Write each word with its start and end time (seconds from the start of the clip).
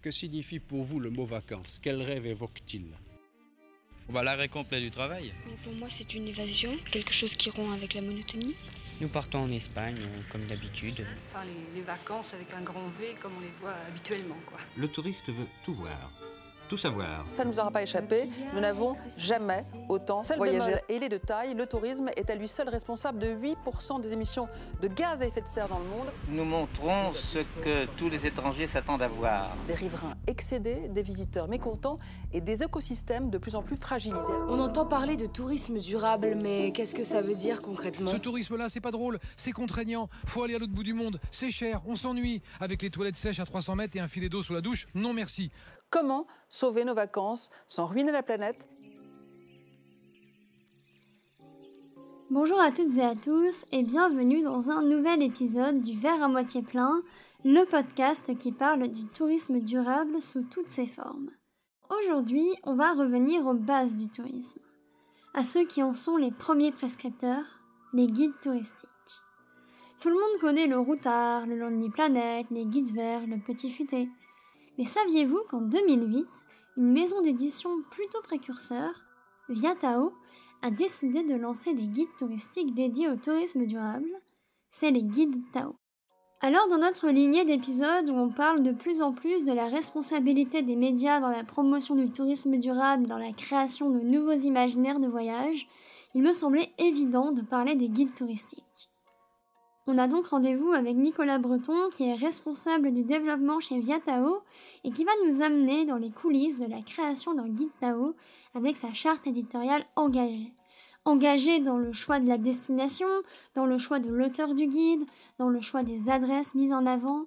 Que 0.00 0.12
signifie 0.12 0.60
pour 0.60 0.84
vous 0.84 1.00
le 1.00 1.10
mot 1.10 1.26
vacances? 1.26 1.80
Quel 1.82 2.00
rêve 2.00 2.24
évoque-t-il? 2.26 2.84
Bah, 4.08 4.22
L'arrêt 4.22 4.48
complet 4.48 4.80
du 4.80 4.92
travail. 4.92 5.32
Pour 5.64 5.72
moi, 5.74 5.88
c'est 5.90 6.14
une 6.14 6.28
évasion, 6.28 6.76
quelque 6.92 7.12
chose 7.12 7.34
qui 7.34 7.50
rompt 7.50 7.74
avec 7.74 7.94
la 7.94 8.02
monotonie. 8.02 8.54
Nous 9.00 9.08
partons 9.08 9.40
en 9.40 9.50
Espagne, 9.50 9.98
comme 10.30 10.46
d'habitude. 10.46 11.04
Enfin, 11.26 11.44
les, 11.74 11.82
vacances 11.82 12.32
avec 12.32 12.52
un 12.54 12.62
grand 12.62 12.86
V, 13.00 13.14
comme 13.20 13.32
on 13.38 13.40
les 13.40 13.52
voit 13.60 13.74
habituellement. 13.88 14.38
Quoi. 14.46 14.58
Le 14.76 14.86
touriste 14.86 15.28
veut 15.30 15.46
tout 15.64 15.74
voir 15.74 16.12
tout 16.68 16.76
savoir. 16.76 17.26
Ça 17.26 17.44
ne 17.44 17.50
nous 17.50 17.58
aura 17.58 17.70
pas 17.70 17.82
échappé, 17.82 18.28
nous 18.54 18.60
n'avons 18.60 18.96
jamais 19.16 19.64
autant 19.88 20.20
voyagé. 20.36 20.76
Et 20.88 20.96
il 20.96 21.02
est 21.02 21.08
de 21.08 21.18
taille, 21.18 21.54
le 21.54 21.66
tourisme 21.66 22.10
est 22.16 22.30
à 22.30 22.34
lui 22.34 22.46
seul 22.46 22.68
responsable 22.68 23.18
de 23.18 23.28
8% 23.28 24.00
des 24.00 24.12
émissions 24.12 24.48
de 24.80 24.88
gaz 24.88 25.22
à 25.22 25.26
effet 25.26 25.40
de 25.40 25.46
serre 25.46 25.68
dans 25.68 25.78
le 25.78 25.86
monde. 25.86 26.12
Nous 26.28 26.44
montrons 26.44 27.12
ce 27.14 27.38
que 27.62 27.86
tous 27.96 28.08
les 28.08 28.26
étrangers 28.26 28.66
s'attendent 28.66 29.02
à 29.02 29.08
voir. 29.08 29.56
Des 29.66 29.74
riverains 29.74 30.14
excédés, 30.26 30.88
des 30.88 31.02
visiteurs 31.02 31.48
mécontents 31.48 31.98
et 32.32 32.40
des 32.40 32.62
écosystèmes 32.62 33.30
de 33.30 33.38
plus 33.38 33.54
en 33.54 33.62
plus 33.62 33.76
fragilisés. 33.76 34.32
On 34.48 34.60
entend 34.60 34.86
parler 34.86 35.16
de 35.16 35.26
tourisme 35.26 35.78
durable, 35.78 36.36
mais 36.42 36.72
qu'est-ce 36.72 36.94
que 36.94 37.02
ça 37.02 37.22
veut 37.22 37.34
dire 37.34 37.62
concrètement? 37.62 38.10
Ce 38.10 38.16
tourisme-là, 38.16 38.68
c'est 38.68 38.80
pas 38.80 38.90
drôle, 38.90 39.18
c'est 39.36 39.52
contraignant, 39.52 40.08
faut 40.26 40.42
aller 40.42 40.54
à 40.54 40.58
l'autre 40.58 40.72
bout 40.72 40.82
du 40.82 40.94
monde, 40.94 41.18
c'est 41.30 41.50
cher, 41.50 41.80
on 41.86 41.96
s'ennuie. 41.96 42.42
Avec 42.60 42.82
les 42.82 42.90
toilettes 42.90 43.16
sèches 43.16 43.40
à 43.40 43.44
300 43.44 43.76
mètres 43.76 43.96
et 43.96 44.00
un 44.00 44.08
filet 44.08 44.28
d'eau 44.28 44.42
sous 44.42 44.52
la 44.52 44.60
douche, 44.60 44.86
non 44.94 45.14
merci. 45.14 45.50
Comment 45.90 46.26
sauver 46.50 46.84
nos 46.84 46.92
vacances 46.92 47.48
sans 47.66 47.86
ruiner 47.86 48.12
la 48.12 48.22
planète? 48.22 48.68
Bonjour 52.28 52.60
à 52.60 52.70
toutes 52.70 52.98
et 52.98 53.02
à 53.02 53.14
tous 53.14 53.64
et 53.72 53.82
bienvenue 53.82 54.42
dans 54.42 54.70
un 54.70 54.82
nouvel 54.82 55.22
épisode 55.22 55.80
du 55.80 55.98
Verre 55.98 56.22
à 56.22 56.28
moitié 56.28 56.60
plein, 56.60 57.00
le 57.42 57.64
podcast 57.64 58.36
qui 58.36 58.52
parle 58.52 58.88
du 58.88 59.06
tourisme 59.06 59.60
durable 59.60 60.20
sous 60.20 60.42
toutes 60.42 60.68
ses 60.68 60.86
formes. 60.86 61.30
Aujourd'hui, 61.88 62.46
on 62.64 62.76
va 62.76 62.92
revenir 62.92 63.46
aux 63.46 63.54
bases 63.54 63.96
du 63.96 64.10
tourisme, 64.10 64.60
à 65.32 65.42
ceux 65.42 65.64
qui 65.64 65.82
en 65.82 65.94
sont 65.94 66.18
les 66.18 66.32
premiers 66.32 66.72
prescripteurs, 66.72 67.62
les 67.94 68.08
guides 68.08 68.38
touristiques. 68.42 68.90
Tout 70.00 70.10
le 70.10 70.16
monde 70.16 70.38
connaît 70.42 70.66
le 70.66 70.78
routard, 70.78 71.46
le 71.46 71.56
Lonely 71.56 71.88
Planet, 71.88 72.46
les 72.50 72.66
guides 72.66 72.94
verts, 72.94 73.26
le 73.26 73.38
petit 73.38 73.70
futé. 73.70 74.10
Mais 74.78 74.84
saviez-vous 74.84 75.40
qu'en 75.50 75.60
2008, 75.60 76.26
une 76.76 76.92
maison 76.92 77.20
d'édition 77.20 77.70
plutôt 77.90 78.22
précurseur, 78.22 78.92
Viatao, 79.48 80.12
a 80.62 80.70
décidé 80.70 81.24
de 81.24 81.34
lancer 81.34 81.74
des 81.74 81.88
guides 81.88 82.16
touristiques 82.18 82.74
dédiés 82.74 83.10
au 83.10 83.16
tourisme 83.16 83.66
durable? 83.66 84.08
C'est 84.70 84.92
les 84.92 85.02
guides 85.02 85.42
Tao. 85.52 85.74
Alors 86.40 86.68
dans 86.68 86.78
notre 86.78 87.08
lignée 87.08 87.44
d'épisodes 87.44 88.08
où 88.08 88.14
on 88.14 88.28
parle 88.28 88.62
de 88.62 88.70
plus 88.70 89.02
en 89.02 89.12
plus 89.12 89.44
de 89.44 89.52
la 89.52 89.66
responsabilité 89.66 90.62
des 90.62 90.76
médias 90.76 91.18
dans 91.18 91.30
la 91.30 91.42
promotion 91.42 91.96
du 91.96 92.12
tourisme 92.12 92.58
durable, 92.58 93.08
dans 93.08 93.18
la 93.18 93.32
création 93.32 93.90
de 93.90 93.98
nouveaux 93.98 94.30
imaginaires 94.30 95.00
de 95.00 95.08
voyage, 95.08 95.66
il 96.14 96.22
me 96.22 96.32
semblait 96.32 96.72
évident 96.78 97.32
de 97.32 97.42
parler 97.42 97.74
des 97.74 97.88
guides 97.88 98.14
touristiques. 98.14 98.87
On 99.90 99.96
a 99.96 100.06
donc 100.06 100.26
rendez-vous 100.26 100.72
avec 100.72 100.98
Nicolas 100.98 101.38
Breton 101.38 101.88
qui 101.96 102.04
est 102.04 102.14
responsable 102.14 102.92
du 102.92 103.04
développement 103.04 103.58
chez 103.58 103.80
Viatao 103.80 104.42
et 104.84 104.90
qui 104.90 105.02
va 105.02 105.12
nous 105.24 105.40
amener 105.40 105.86
dans 105.86 105.96
les 105.96 106.10
coulisses 106.10 106.58
de 106.58 106.66
la 106.66 106.82
création 106.82 107.32
d'un 107.32 107.48
guide 107.48 107.70
Tao 107.80 108.14
avec 108.54 108.76
sa 108.76 108.92
charte 108.92 109.26
éditoriale 109.26 109.86
engagée. 109.96 110.52
Engagée 111.06 111.60
dans 111.60 111.78
le 111.78 111.94
choix 111.94 112.20
de 112.20 112.28
la 112.28 112.36
destination, 112.36 113.08
dans 113.54 113.64
le 113.64 113.78
choix 113.78 113.98
de 113.98 114.10
l'auteur 114.10 114.54
du 114.54 114.66
guide, 114.66 115.04
dans 115.38 115.48
le 115.48 115.62
choix 115.62 115.82
des 115.82 116.10
adresses 116.10 116.54
mises 116.54 116.74
en 116.74 116.84
avant. 116.84 117.24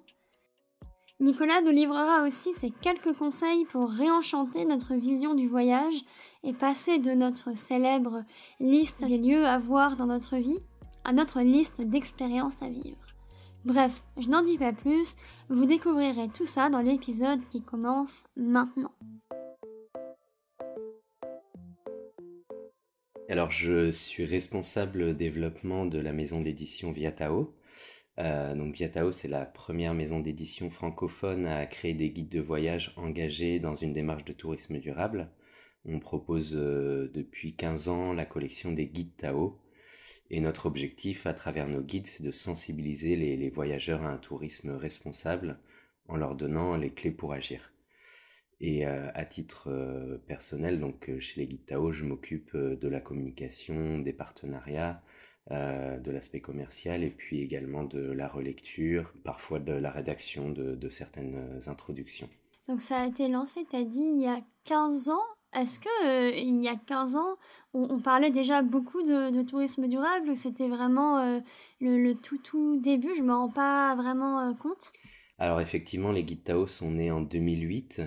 Nicolas 1.18 1.62
nous 1.62 1.72
livrera 1.72 2.22
aussi 2.22 2.52
ses 2.52 2.70
quelques 2.70 3.14
conseils 3.14 3.64
pour 3.72 3.90
réenchanter 3.90 4.66
notre 4.66 4.94
vision 4.94 5.34
du 5.34 5.48
voyage 5.48 6.04
et 6.44 6.52
passer 6.52 6.98
de 6.98 7.10
notre 7.10 7.56
célèbre 7.56 8.22
liste 8.60 9.04
des 9.04 9.18
lieux 9.18 9.46
à 9.46 9.58
voir 9.58 9.96
dans 9.96 10.06
notre 10.06 10.36
vie 10.36 10.60
à 11.04 11.12
notre 11.12 11.40
liste 11.40 11.80
d'expériences 11.80 12.60
à 12.62 12.68
vivre. 12.68 12.98
Bref, 13.64 14.02
je 14.18 14.28
n'en 14.28 14.42
dis 14.42 14.58
pas 14.58 14.72
plus, 14.72 15.16
vous 15.48 15.66
découvrirez 15.66 16.28
tout 16.28 16.46
ça 16.46 16.68
dans 16.68 16.80
l'épisode 16.80 17.40
qui 17.50 17.62
commence 17.62 18.24
maintenant. 18.36 18.92
Alors, 23.28 23.50
je 23.50 23.90
suis 23.90 24.24
responsable 24.24 25.16
développement 25.16 25.86
de 25.86 25.98
la 25.98 26.12
maison 26.12 26.40
d'édition 26.40 26.92
Viatao. 26.92 27.54
Euh, 28.18 28.54
donc, 28.54 28.74
Viatao, 28.74 29.10
c'est 29.10 29.28
la 29.28 29.46
première 29.46 29.94
maison 29.94 30.20
d'édition 30.20 30.68
francophone 30.68 31.46
à 31.46 31.64
créer 31.66 31.94
des 31.94 32.10
guides 32.10 32.28
de 32.28 32.40
voyage 32.40 32.92
engagés 32.96 33.58
dans 33.58 33.74
une 33.74 33.94
démarche 33.94 34.24
de 34.24 34.32
tourisme 34.32 34.78
durable. 34.78 35.30
On 35.84 35.98
propose 35.98 36.54
euh, 36.54 37.10
depuis 37.14 37.54
15 37.54 37.88
ans 37.88 38.12
la 38.12 38.26
collection 38.26 38.72
des 38.72 38.86
guides 38.86 39.16
Tao, 39.16 39.58
et 40.32 40.40
notre 40.40 40.64
objectif 40.64 41.26
à 41.26 41.34
travers 41.34 41.68
nos 41.68 41.82
guides, 41.82 42.06
c'est 42.06 42.24
de 42.24 42.32
sensibiliser 42.32 43.16
les, 43.16 43.50
voyageurs 43.50 44.02
à 44.02 44.08
un 44.08 44.16
tourisme 44.16 44.70
responsable 44.70 45.58
en 46.08 46.16
leur 46.16 46.34
donnant 46.34 46.74
les 46.76 46.90
clés 46.90 47.10
pour 47.10 47.34
agir. 47.34 47.70
Et 48.58 48.86
euh, 48.86 49.10
à 49.14 49.26
titre 49.26 49.70
euh, 49.70 50.16
personnel, 50.26 50.80
donc 50.80 51.10
euh, 51.10 51.20
chez 51.20 51.40
les 51.40 51.46
guides 51.46 51.66
Tao, 51.66 51.92
je 51.92 52.04
m'occupe 52.04 52.56
de 52.56 52.88
la 52.88 53.00
communication, 53.00 53.98
des 53.98 54.12
partenariats, 54.14 55.02
de 55.50 56.10
l'aspect 56.12 56.40
commercial 56.40 57.02
et 57.02 57.10
puis 57.10 57.40
également 57.40 57.82
de 57.82 58.00
la 58.00 58.28
relecture, 58.28 59.12
parfois 59.24 59.58
de 59.58 59.72
la 59.72 59.90
rédaction 59.90 60.50
de, 60.50 60.76
de 60.76 60.88
certaines 60.88 61.58
introductions. 61.66 62.28
Donc 62.68 62.80
ça 62.80 63.00
a 63.00 63.06
été 63.06 63.26
lancé, 63.26 63.66
tu 63.68 63.74
as 63.74 63.82
dit, 63.82 63.98
il 63.98 64.22
y 64.22 64.28
a 64.28 64.40
15 64.64 65.08
ans 65.08 65.31
est-ce 65.54 65.78
que 65.78 66.06
euh, 66.06 66.34
il 66.34 66.62
y 66.62 66.68
a 66.68 66.76
15 66.76 67.16
ans, 67.16 67.36
on, 67.74 68.00
parlait 68.00 68.30
déjà 68.30 68.62
beaucoup 68.62 69.02
de, 69.02 69.42
tourisme 69.42 69.86
durable 69.86 70.30
ou 70.30 70.34
c'était 70.34 70.68
vraiment 70.68 71.18
euh, 71.18 71.40
le, 71.80 72.14
tout 72.14 72.38
tout 72.38 72.78
début? 72.78 73.10
Je 73.16 73.22
me 73.22 73.34
rends 73.34 73.50
pas 73.50 73.94
vraiment 73.94 74.40
euh, 74.40 74.54
compte. 74.54 74.92
Alors 75.38 75.60
effectivement, 75.60 76.10
les 76.10 76.24
guides 76.24 76.44
Tao 76.44 76.66
sont 76.66 76.92
nés 76.92 77.10
en 77.10 77.20
2008. 77.20 78.02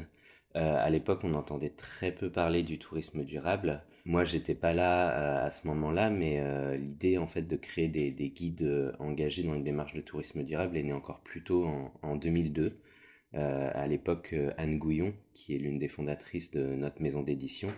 à 0.54 0.90
l'époque, 0.90 1.22
on 1.24 1.34
entendait 1.34 1.70
très 1.70 2.12
peu 2.12 2.32
parler 2.32 2.64
du 2.64 2.80
tourisme 2.80 3.24
durable. 3.24 3.84
Moi, 4.06 4.24
j'étais 4.24 4.56
pas 4.56 4.74
là 4.74 5.44
à 5.44 5.50
ce 5.50 5.68
moment-là, 5.68 6.10
mais 6.10 6.78
l'idée 6.78 7.18
en 7.18 7.28
fait 7.28 7.42
de 7.42 7.58
créer 7.58 7.90
des, 7.90 8.30
guides 8.30 8.96
engagés 9.00 9.44
dans 9.44 9.56
une 9.56 9.64
démarche 9.64 9.94
de 9.96 10.02
tourisme 10.02 10.44
durable 10.44 10.78
est 10.78 10.84
née 10.84 10.94
encore 10.94 11.20
plus 11.22 11.44
tôt 11.44 11.66
en, 11.66 11.92
en 12.04 12.16
2002. 12.16 12.80
Euh, 13.36 13.70
à 13.74 13.88
l'époque, 13.88 14.32
euh, 14.34 14.54
Anne 14.58 14.78
Gouillon, 14.78 15.14
qui 15.34 15.56
est 15.56 15.58
l'une 15.58 15.78
des 15.78 15.90
fondatrices 15.90 16.52
de 16.52 16.64
notre 16.64 17.02
maison 17.02 17.22
d'édition, 17.22 17.74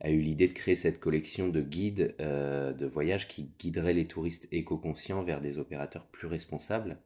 a 0.00 0.10
eu 0.10 0.20
l'idée 0.20 0.48
de 0.48 0.52
créer 0.52 0.76
cette 0.76 0.98
collection 0.98 1.48
de 1.48 1.60
guides 1.60 2.14
euh, 2.20 2.72
de 2.72 2.86
voyage 2.86 3.28
qui 3.28 3.50
guideraient 3.58 3.94
les 3.94 4.06
touristes 4.06 4.48
éco-conscients 4.50 5.22
vers 5.22 5.40
des 5.40 5.58
opérateurs 5.58 6.06
plus 6.06 6.26
responsables. 6.26 6.98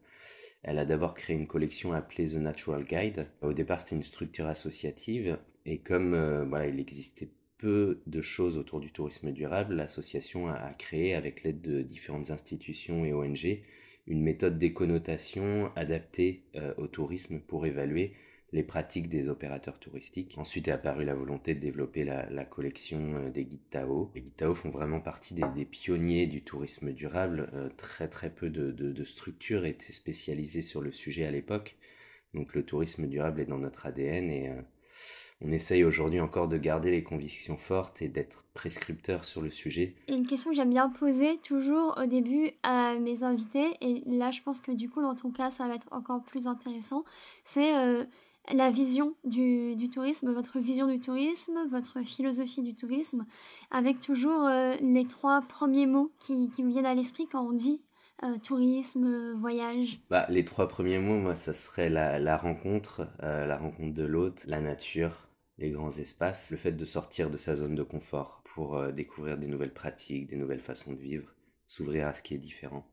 Elle 0.62 0.78
a 0.78 0.84
d'abord 0.84 1.14
créé 1.14 1.36
une 1.36 1.46
collection 1.46 1.92
appelée 1.92 2.28
The 2.28 2.34
Natural 2.34 2.84
Guide. 2.84 3.26
Au 3.42 3.52
départ, 3.52 3.80
c'était 3.80 3.96
une 3.96 4.02
structure 4.02 4.46
associative 4.46 5.38
et 5.66 5.78
comme 5.78 6.50
il 6.66 6.80
existait 6.80 7.28
peu 7.58 8.00
de 8.06 8.22
choses 8.22 8.56
autour 8.56 8.80
du 8.80 8.90
tourisme 8.90 9.32
durable, 9.32 9.74
l'association 9.74 10.48
a 10.48 10.72
créé, 10.78 11.14
avec 11.14 11.42
l'aide 11.42 11.60
de 11.60 11.82
différentes 11.82 12.30
institutions 12.30 13.04
et 13.04 13.12
ONG, 13.12 13.60
une 14.08 14.22
méthode 14.22 14.58
d'éconnotation 14.58 15.70
adaptée 15.76 16.42
euh, 16.56 16.74
au 16.78 16.86
tourisme 16.86 17.40
pour 17.40 17.66
évaluer 17.66 18.14
les 18.52 18.62
pratiques 18.62 19.10
des 19.10 19.28
opérateurs 19.28 19.78
touristiques. 19.78 20.36
Ensuite 20.38 20.68
est 20.68 20.72
apparue 20.72 21.04
la 21.04 21.14
volonté 21.14 21.54
de 21.54 21.60
développer 21.60 22.04
la, 22.04 22.44
collection 22.46 23.16
euh, 23.16 23.30
des 23.30 23.44
guides 23.44 23.68
Tao. 23.70 24.10
Les 24.14 24.22
guides 24.22 24.36
Tao 24.36 24.54
font 24.54 24.70
vraiment 24.70 25.00
partie 25.00 25.34
des, 25.34 25.64
pionniers 25.66 26.26
du 26.26 26.42
tourisme 26.42 26.92
durable. 26.92 27.50
Euh, 27.52 27.68
très 27.76 28.08
très 28.08 28.30
peu 28.30 28.48
de, 28.48 28.72
de, 28.72 29.04
structures 29.04 29.66
étaient 29.66 29.92
spécialisées 29.92 30.62
sur 30.62 30.80
le 30.80 30.90
sujet 30.90 31.26
à 31.26 31.30
l'époque. 31.30 31.76
Donc 32.32 32.54
le 32.54 32.64
tourisme 32.64 33.06
durable 33.06 33.42
est 33.42 33.46
dans 33.46 33.58
notre 33.58 33.84
ADN 33.86 34.30
et 34.30 34.50
on 35.40 35.52
essaye 35.52 35.84
aujourd'hui 35.84 36.20
encore 36.20 36.48
de 36.48 36.56
garder 36.56 36.90
les 36.90 37.02
convictions 37.02 37.56
fortes 37.56 38.02
et 38.02 38.08
d'être 38.08 38.44
prescripteur 38.54 39.24
sur 39.24 39.40
le 39.40 39.50
sujet. 39.50 39.94
une 40.08 40.26
question 40.26 40.50
que 40.50 40.56
j'aime 40.56 40.70
bien 40.70 40.88
poser 40.88 41.38
toujours 41.38 41.96
au 42.02 42.06
début 42.06 42.50
à 42.64 42.94
mes 42.98 43.22
invités, 43.22 43.76
et 43.80 44.02
là 44.06 44.30
je 44.32 44.42
pense 44.42 44.60
que 44.60 44.72
du 44.72 44.90
coup 44.90 45.00
dans 45.00 45.14
ton 45.14 45.30
cas 45.30 45.50
ça 45.50 45.68
va 45.68 45.76
être 45.76 45.86
encore 45.92 46.22
plus 46.24 46.48
intéressant, 46.48 47.04
c'est 47.44 47.76
euh, 47.76 48.04
la 48.52 48.70
vision 48.70 49.14
du, 49.24 49.76
tourisme, 49.92 50.32
votre 50.32 50.58
vision 50.58 50.88
du 50.88 50.98
tourisme, 50.98 51.56
votre 51.70 52.02
philosophie 52.02 52.62
du 52.62 52.74
tourisme, 52.74 53.24
avec 53.70 54.00
toujours 54.00 54.44
euh, 54.44 54.74
les 54.80 55.06
trois 55.06 55.42
premiers 55.42 55.86
mots 55.86 56.10
qui, 56.18 56.50
qui 56.50 56.64
me 56.64 56.70
viennent 56.70 56.86
à 56.86 56.94
l'esprit 56.94 57.28
quand 57.30 57.46
on 57.46 57.52
dit 57.52 57.80
euh, 58.24 58.36
tourisme, 58.38 59.34
voyage 59.34 60.00
bah, 60.10 60.26
Les 60.28 60.44
trois 60.44 60.66
premiers 60.66 60.98
mots, 60.98 61.18
moi, 61.18 61.36
ça 61.36 61.54
serait 61.54 61.88
la, 61.88 62.18
la 62.18 62.36
rencontre, 62.36 63.06
la 63.20 63.56
rencontre 63.56 63.94
de 63.94 64.02
l'autre, 64.02 64.42
la 64.46 64.60
nature 64.60 65.27
les 65.58 65.70
grands 65.70 65.90
espaces, 65.90 66.50
le 66.50 66.56
fait 66.56 66.72
de 66.72 66.84
sortir 66.84 67.30
de 67.30 67.36
sa 67.36 67.54
zone 67.54 67.74
de 67.74 67.82
confort 67.82 68.42
pour 68.54 68.76
euh, 68.76 68.92
découvrir 68.92 69.36
des 69.36 69.46
nouvelles 69.46 69.74
pratiques, 69.74 70.28
des 70.28 70.36
nouvelles 70.36 70.60
façons 70.60 70.92
de 70.92 70.98
vivre, 70.98 71.28
s'ouvrir 71.66 72.06
à 72.06 72.14
ce 72.14 72.22
qui 72.22 72.34
est 72.34 72.38
différent. 72.38 72.86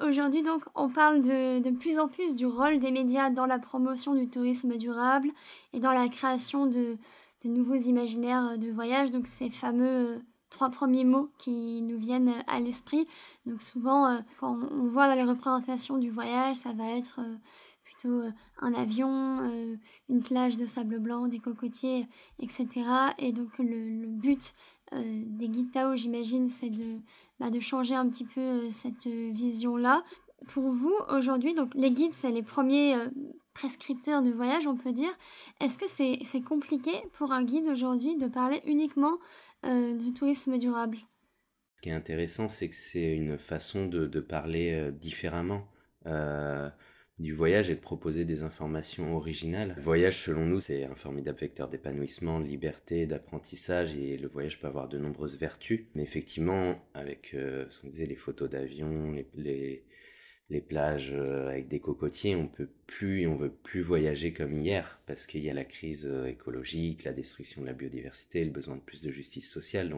Aujourd'hui, 0.00 0.42
donc, 0.42 0.64
on 0.74 0.90
parle 0.90 1.22
de, 1.22 1.60
de, 1.60 1.70
plus 1.70 1.98
en 1.98 2.08
plus 2.08 2.34
du 2.34 2.46
rôle 2.46 2.80
des 2.80 2.90
médias 2.90 3.30
dans 3.30 3.46
la 3.46 3.58
promotion 3.58 4.14
du 4.14 4.28
tourisme 4.28 4.76
durable 4.76 5.28
et 5.72 5.80
dans 5.80 5.92
la 5.92 6.08
création 6.08 6.66
de, 6.66 6.98
de 7.44 7.48
nouveaux 7.48 7.74
imaginaires 7.74 8.58
de 8.58 8.70
voyage. 8.70 9.10
Donc, 9.10 9.26
ces 9.28 9.50
fameux 9.50 10.20
trois 10.50 10.70
premiers 10.70 11.04
mots 11.04 11.30
qui 11.38 11.80
nous 11.82 11.98
viennent 11.98 12.34
à 12.48 12.60
l'esprit. 12.60 13.06
Donc, 13.46 13.62
souvent, 13.62 14.20
quand 14.40 14.58
on 14.72 14.88
voit 14.88 15.08
dans 15.08 15.14
les 15.14 15.28
représentations 15.28 15.98
du 15.98 16.10
voyage, 16.10 16.56
ça 16.56 16.72
va 16.72 16.90
être 16.96 17.20
plutôt 18.04 18.22
un 18.60 18.74
avion, 18.74 19.78
une 20.08 20.22
plage 20.22 20.56
de 20.56 20.66
sable 20.66 20.98
blanc, 20.98 21.28
des 21.28 21.38
cocotiers, 21.38 22.06
etc. 22.38 22.68
Et 23.18 23.32
donc, 23.32 23.58
le, 23.58 24.06
but 24.06 24.54
des 24.92 25.48
guides 25.48 25.72
Tao, 25.72 25.96
j'imagine, 25.96 26.48
c'est 26.48 26.70
de 26.70 26.98
bah, 27.40 27.48
changer 27.60 27.94
un 27.94 28.08
petit 28.08 28.24
peu 28.24 28.40
euh, 28.40 28.70
cette 28.70 29.06
euh, 29.06 29.30
vision-là. 29.32 30.04
Pour 30.48 30.70
vous, 30.70 30.94
aujourd'hui, 31.08 31.54
donc 31.54 31.74
les 31.74 31.90
guides, 31.90 32.14
c'est 32.14 32.30
les 32.30 32.42
premiers 32.42 32.94
euh, 32.94 33.08
prescripteurs 33.54 34.22
de 34.22 34.30
voyage, 34.30 34.66
on 34.66 34.76
peut 34.76 34.92
dire. 34.92 35.10
Est-ce 35.60 35.78
que 35.78 35.86
c'est 35.88 36.40
compliqué 36.42 36.92
pour 37.14 37.32
un 37.32 37.44
guide 37.44 37.66
aujourd'hui 37.66 38.16
de 38.16 38.26
parler 38.26 38.60
uniquement 38.66 39.18
du 39.62 40.12
tourisme 40.12 40.58
durable? 40.58 40.98
Ce 41.76 41.82
qui 41.82 41.88
est 41.88 41.92
intéressant, 41.92 42.48
c'est 42.48 42.68
que 42.68 42.74
c'est 42.74 43.14
une 43.14 43.38
façon 43.38 43.86
de 43.86 44.20
parler 44.20 44.90
différemment 44.92 45.66
du 47.18 47.32
voyage 47.32 47.70
et 47.70 47.76
de 47.76 47.80
proposer 47.80 48.24
des 48.24 48.42
informations 48.42 49.16
originales. 49.16 49.74
Le 49.76 49.82
voyage, 49.82 50.18
selon 50.18 50.46
nous, 50.46 50.58
c'est 50.58 50.84
un 50.84 50.96
formidable 50.96 51.38
vecteur 51.38 51.68
d'épanouissement, 51.68 52.40
de 52.40 52.46
liberté, 52.46 53.06
d'apprentissage 53.06 53.94
et 53.94 54.16
le 54.16 54.28
voyage 54.28 54.58
peut 54.58 54.66
avoir 54.66 54.88
de 54.88 54.98
nombreuses 54.98 55.38
vertus. 55.38 55.86
Mais 55.94 56.02
effectivement, 56.02 56.76
avec 56.92 57.32
euh, 57.34 57.66
ce 57.70 57.86
disait, 57.86 58.06
les 58.06 58.16
photos 58.16 58.50
d'avion, 58.50 59.12
les, 59.36 59.84
les, 60.48 60.60
plages 60.60 61.12
euh, 61.12 61.48
avec 61.48 61.68
des 61.68 61.78
cocotiers, 61.78 62.34
on 62.34 62.48
peut 62.48 62.70
plus 62.86 63.22
et 63.22 63.26
on 63.28 63.36
veut 63.36 63.52
plus 63.52 63.80
voyager 63.80 64.32
comme 64.32 64.58
hier 64.58 65.00
parce 65.06 65.26
qu'il 65.26 65.42
y 65.42 65.50
a 65.50 65.54
la 65.54 65.64
crise 65.64 66.08
euh, 66.10 66.26
écologique, 66.26 67.04
la 67.04 67.12
destruction 67.12 67.62
de 67.62 67.66
la 67.66 67.74
biodiversité, 67.74 68.44
le 68.44 68.50
besoin 68.50 68.74
de 68.74 68.80
plus 68.80 69.02
de 69.02 69.10
justice 69.12 69.50
sociale. 69.50 69.88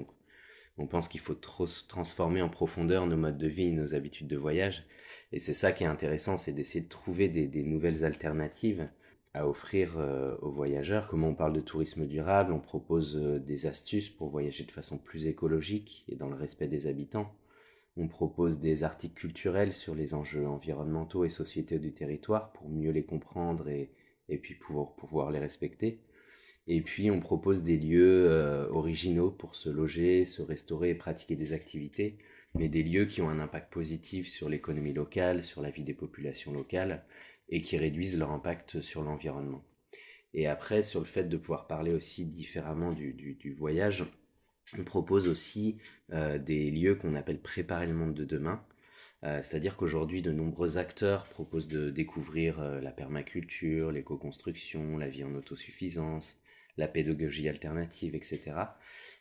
On 0.79 0.87
pense 0.87 1.09
qu'il 1.09 1.21
faut 1.21 1.35
trop 1.35 1.67
transformer 1.89 2.43
en 2.43 2.49
profondeur 2.49 3.07
nos 3.07 3.17
modes 3.17 3.39
de 3.39 3.49
vie, 3.49 3.73
nos 3.73 3.95
habitudes 3.95 4.29
de 4.29 4.37
voyage. 4.37 4.87
Et 5.33 5.41
c'est 5.41 5.55
ça 5.55 5.73
qui 5.73 5.85
est 5.85 5.89
intéressant, 5.89 6.37
c'est 6.37 6.53
d'essayer 6.53 6.83
de 6.83 6.89
trouver 6.89 7.29
des, 7.29 7.63
nouvelles 7.63 8.05
alternatives 8.05 8.89
à 9.33 9.49
offrir 9.49 9.99
euh, 9.99 10.37
aux 10.41 10.51
voyageurs. 10.51 11.09
Comment 11.09 11.29
on 11.29 11.35
parle 11.35 11.53
de 11.53 11.61
tourisme 11.61 12.07
durable, 12.07 12.53
on 12.53 12.61
propose 12.61 13.17
euh, 13.17 13.39
des 13.39 13.67
astuces 13.67 14.09
pour 14.09 14.29
voyager 14.29 14.65
de 14.65 14.71
façon 14.71 14.99
plus 14.99 15.27
écologique 15.27 16.05
et 16.09 16.17
dans 16.17 16.29
le 16.29 16.37
respect 16.37 16.69
des 16.69 16.87
habitants. 16.87 17.35
On 17.99 18.09
propose 18.09 18.59
des 18.59 18.85
articles 18.85 19.15
culturels 19.15 19.73
sur 19.73 19.95
les 19.95 20.15
enjeux 20.15 20.47
environnementaux 20.47 21.25
et 21.25 21.31
sociétaux 21.31 21.79
du 21.79 21.93
territoire 21.93 22.53
pour 22.53 22.69
mieux 22.69 22.91
les 22.91 23.05
comprendre 23.05 23.69
et, 23.69 23.91
et 24.29 24.37
puis 24.39 24.55
pouvoir 24.55 25.31
les 25.31 25.39
respecter. 25.39 25.99
Et 26.69 26.81
puis 26.81 27.11
on 27.11 27.21
propose 27.21 27.63
des 27.63 27.77
lieux 27.77 28.27
euh, 28.29 28.69
originaux 28.71 29.31
pour 29.31 29.55
se 29.55 29.69
loger, 29.69 30.25
se 30.25 30.43
restaurer 30.43 30.91
et 30.91 30.95
pratiquer 30.95 31.37
des 31.37 31.53
activités, 31.53 32.19
mais 32.55 32.69
des 32.69 32.83
lieux 32.83 33.05
qui 33.05 33.23
ont 33.23 33.31
un 33.31 33.39
impact 33.39 33.73
positif 33.73 34.29
sur 34.29 34.49
l'économie 34.49 34.93
locale, 34.93 35.43
sur 35.43 35.63
la 35.63 35.71
vie 35.71 35.85
des 35.85 35.95
populations 35.95 36.53
locales, 36.53 37.05
et 37.49 37.61
qui 37.61 37.79
réduisent 37.79 38.19
leur 38.19 38.33
impact 38.33 38.81
sur 38.81 39.03
l'environnement. 39.03 39.65
Et 40.35 40.49
après, 40.49 40.83
sur 40.83 41.01
le 41.01 41.07
fait 41.07 41.25
de 41.25 41.37
pouvoir 41.37 41.69
parler 41.69 41.93
aussi 41.93 42.27
différemment 42.27 42.93
du, 42.93 43.55
voyage, 43.57 44.05
on 44.77 44.83
propose 44.83 45.29
aussi 45.29 45.79
euh, 46.13 46.39
des 46.39 46.71
lieux 46.73 46.97
qu'on 46.97 47.15
appelle 47.15 47.41
préparer 47.41 47.87
le 47.87 47.95
monde 47.95 48.15
de 48.15 48.25
demain. 48.25 48.65
Euh, 49.23 49.41
c'est-à-dire 49.43 49.77
qu'aujourd'hui, 49.77 50.21
de 50.21 50.33
nombreux 50.33 50.79
acteurs 50.79 51.27
proposent 51.29 51.69
de 51.69 51.91
découvrir 51.91 52.61
la 52.61 52.91
permaculture, 52.91 53.93
l'éco-construction, 53.93 54.99
la 54.99 55.09
vie 55.09 55.25
en 55.25 55.35
autosuffisance, 55.37 56.41
la 56.77 56.89
pédagogie 56.89 57.49
alternative, 57.49 58.15
etc. 58.15 58.53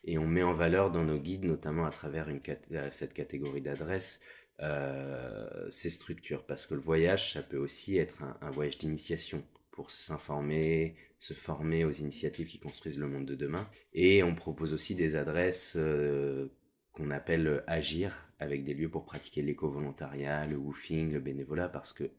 Et 0.04 0.18
on 0.18 0.26
met 0.26 0.42
en 0.42 0.54
valeur 0.54 0.90
dans 0.90 1.04
nos 1.04 1.18
guides, 1.18 1.44
notamment 1.44 1.86
à 1.86 1.90
travers 1.90 2.28
euh, 2.28 2.88
cette 2.90 3.14
catégorie 3.14 3.60
d'adresses, 3.60 4.20
euh, 4.60 5.68
ces 5.70 5.90
structures. 5.90 6.44
Parce 6.44 6.66
que 6.66 6.74
le 6.74 6.80
voyage, 6.80 7.32
ça 7.32 7.42
peut 7.42 7.58
aussi 7.58 7.96
être 7.96 8.22
un, 8.40 8.50
voyage 8.50 8.78
d'initiation 8.78 9.42
pour 9.70 9.90
s'informer, 9.90 10.96
se 11.18 11.34
former 11.34 11.84
aux 11.84 11.90
initiatives 11.90 12.46
qui 12.46 12.58
construisent 12.58 12.98
le 12.98 13.08
monde 13.08 13.26
de 13.26 13.34
demain. 13.34 13.68
Et 13.92 14.22
on 14.22 14.34
propose 14.34 14.72
aussi 14.72 14.94
des 14.94 15.16
adresses 15.16 15.74
euh, 15.76 16.48
qu'on 16.92 17.10
appelle 17.10 17.62
agir, 17.66 18.30
avec 18.38 18.64
des 18.64 18.74
lieux 18.74 18.90
pour 18.90 19.04
pratiquer 19.04 19.42
l'éco-volontariat, 19.42 20.46
le 20.46 20.56
woofing, 20.56 21.12
le 21.12 21.20
bénévolat, 21.20 21.68
parce 21.68 21.92
que 21.92 22.10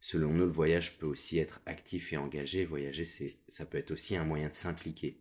selon 0.00 0.32
nous, 0.32 0.44
le 0.44 0.50
voyage 0.50 0.98
peut 0.98 1.06
aussi 1.06 1.38
être 1.38 1.60
actif 1.66 2.12
et 2.12 2.16
engagé. 2.16 2.64
Voyager, 2.64 3.04
c'est, 3.04 3.36
ça 3.48 3.66
peut 3.66 3.78
être 3.78 3.90
aussi 3.90 4.16
un 4.16 4.24
moyen 4.24 4.48
de 4.48 4.54
s'impliquer. 4.54 5.18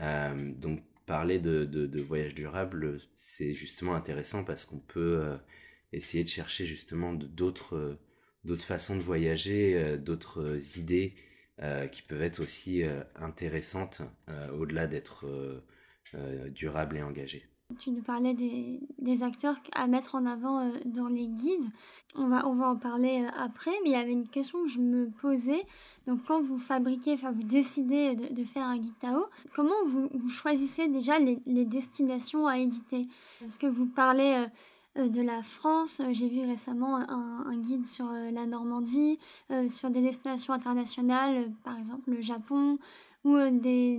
Euh, 0.00 0.52
donc, 0.54 0.82
parler 1.06 1.38
de, 1.38 2.00
voyage 2.02 2.34
durable, 2.34 3.00
c'est 3.14 3.54
justement 3.54 3.94
intéressant 3.94 4.44
parce 4.44 4.64
qu'on 4.66 4.78
peut 4.78 5.20
euh, 5.20 5.36
essayer 5.92 6.24
de 6.24 6.28
chercher 6.28 6.66
justement 6.66 7.12
d'autres, 7.12 7.76
euh, 7.76 7.98
d'autres 8.44 8.64
façons 8.64 8.96
de 8.96 9.02
voyager, 9.02 9.98
d'autres 9.98 10.78
idées 10.78 11.14
qui 11.92 12.02
peuvent 12.02 12.22
être 12.22 12.40
aussi 12.40 12.82
intéressantes 13.14 14.02
au-delà 14.52 14.88
d'être 14.88 15.24
durables 16.50 16.96
et 16.96 17.02
engagées. 17.02 17.46
Tu 17.78 17.90
nous 17.90 18.02
parlais 18.02 18.34
des, 18.34 19.22
acteurs 19.22 19.56
à 19.72 19.86
mettre 19.86 20.14
en 20.14 20.26
avant 20.26 20.60
euh, 20.60 20.70
dans 20.84 21.08
les 21.08 21.26
guides. 21.26 21.70
On 22.14 22.26
va, 22.28 22.46
en 22.46 22.76
parler 22.76 23.22
euh, 23.24 23.30
après, 23.38 23.72
mais 23.82 23.90
il 23.90 23.92
y 23.92 23.96
avait 23.96 24.12
une 24.12 24.28
question 24.28 24.62
que 24.62 24.68
je 24.68 24.78
me 24.78 25.08
posais. 25.10 25.64
Donc, 26.06 26.20
quand 26.26 26.40
vous 26.40 26.58
fabriquez, 26.58 27.14
enfin, 27.14 27.32
vous 27.32 27.42
décidez 27.42 28.14
de, 28.14 28.44
faire 28.44 28.66
un 28.66 28.78
guide 28.78 28.98
Tao, 29.00 29.24
comment 29.54 29.74
vous, 29.86 30.28
choisissez 30.28 30.88
déjà 30.88 31.18
les, 31.18 31.64
destinations 31.64 32.46
à 32.46 32.58
éditer? 32.58 33.08
Parce 33.40 33.58
que 33.58 33.66
vous 33.66 33.86
parlez 33.86 34.46
euh, 34.98 35.08
de 35.08 35.22
la 35.22 35.42
France, 35.42 36.00
j'ai 36.12 36.28
vu 36.28 36.40
récemment 36.40 36.96
un, 36.96 37.56
guide 37.56 37.86
sur 37.86 38.06
la 38.06 38.46
Normandie, 38.46 39.18
sur 39.68 39.90
des 39.90 40.00
destinations 40.00 40.52
internationales, 40.52 41.50
par 41.64 41.78
exemple 41.78 42.10
le 42.10 42.20
Japon, 42.20 42.78
ou 43.24 43.36
des, 43.50 43.98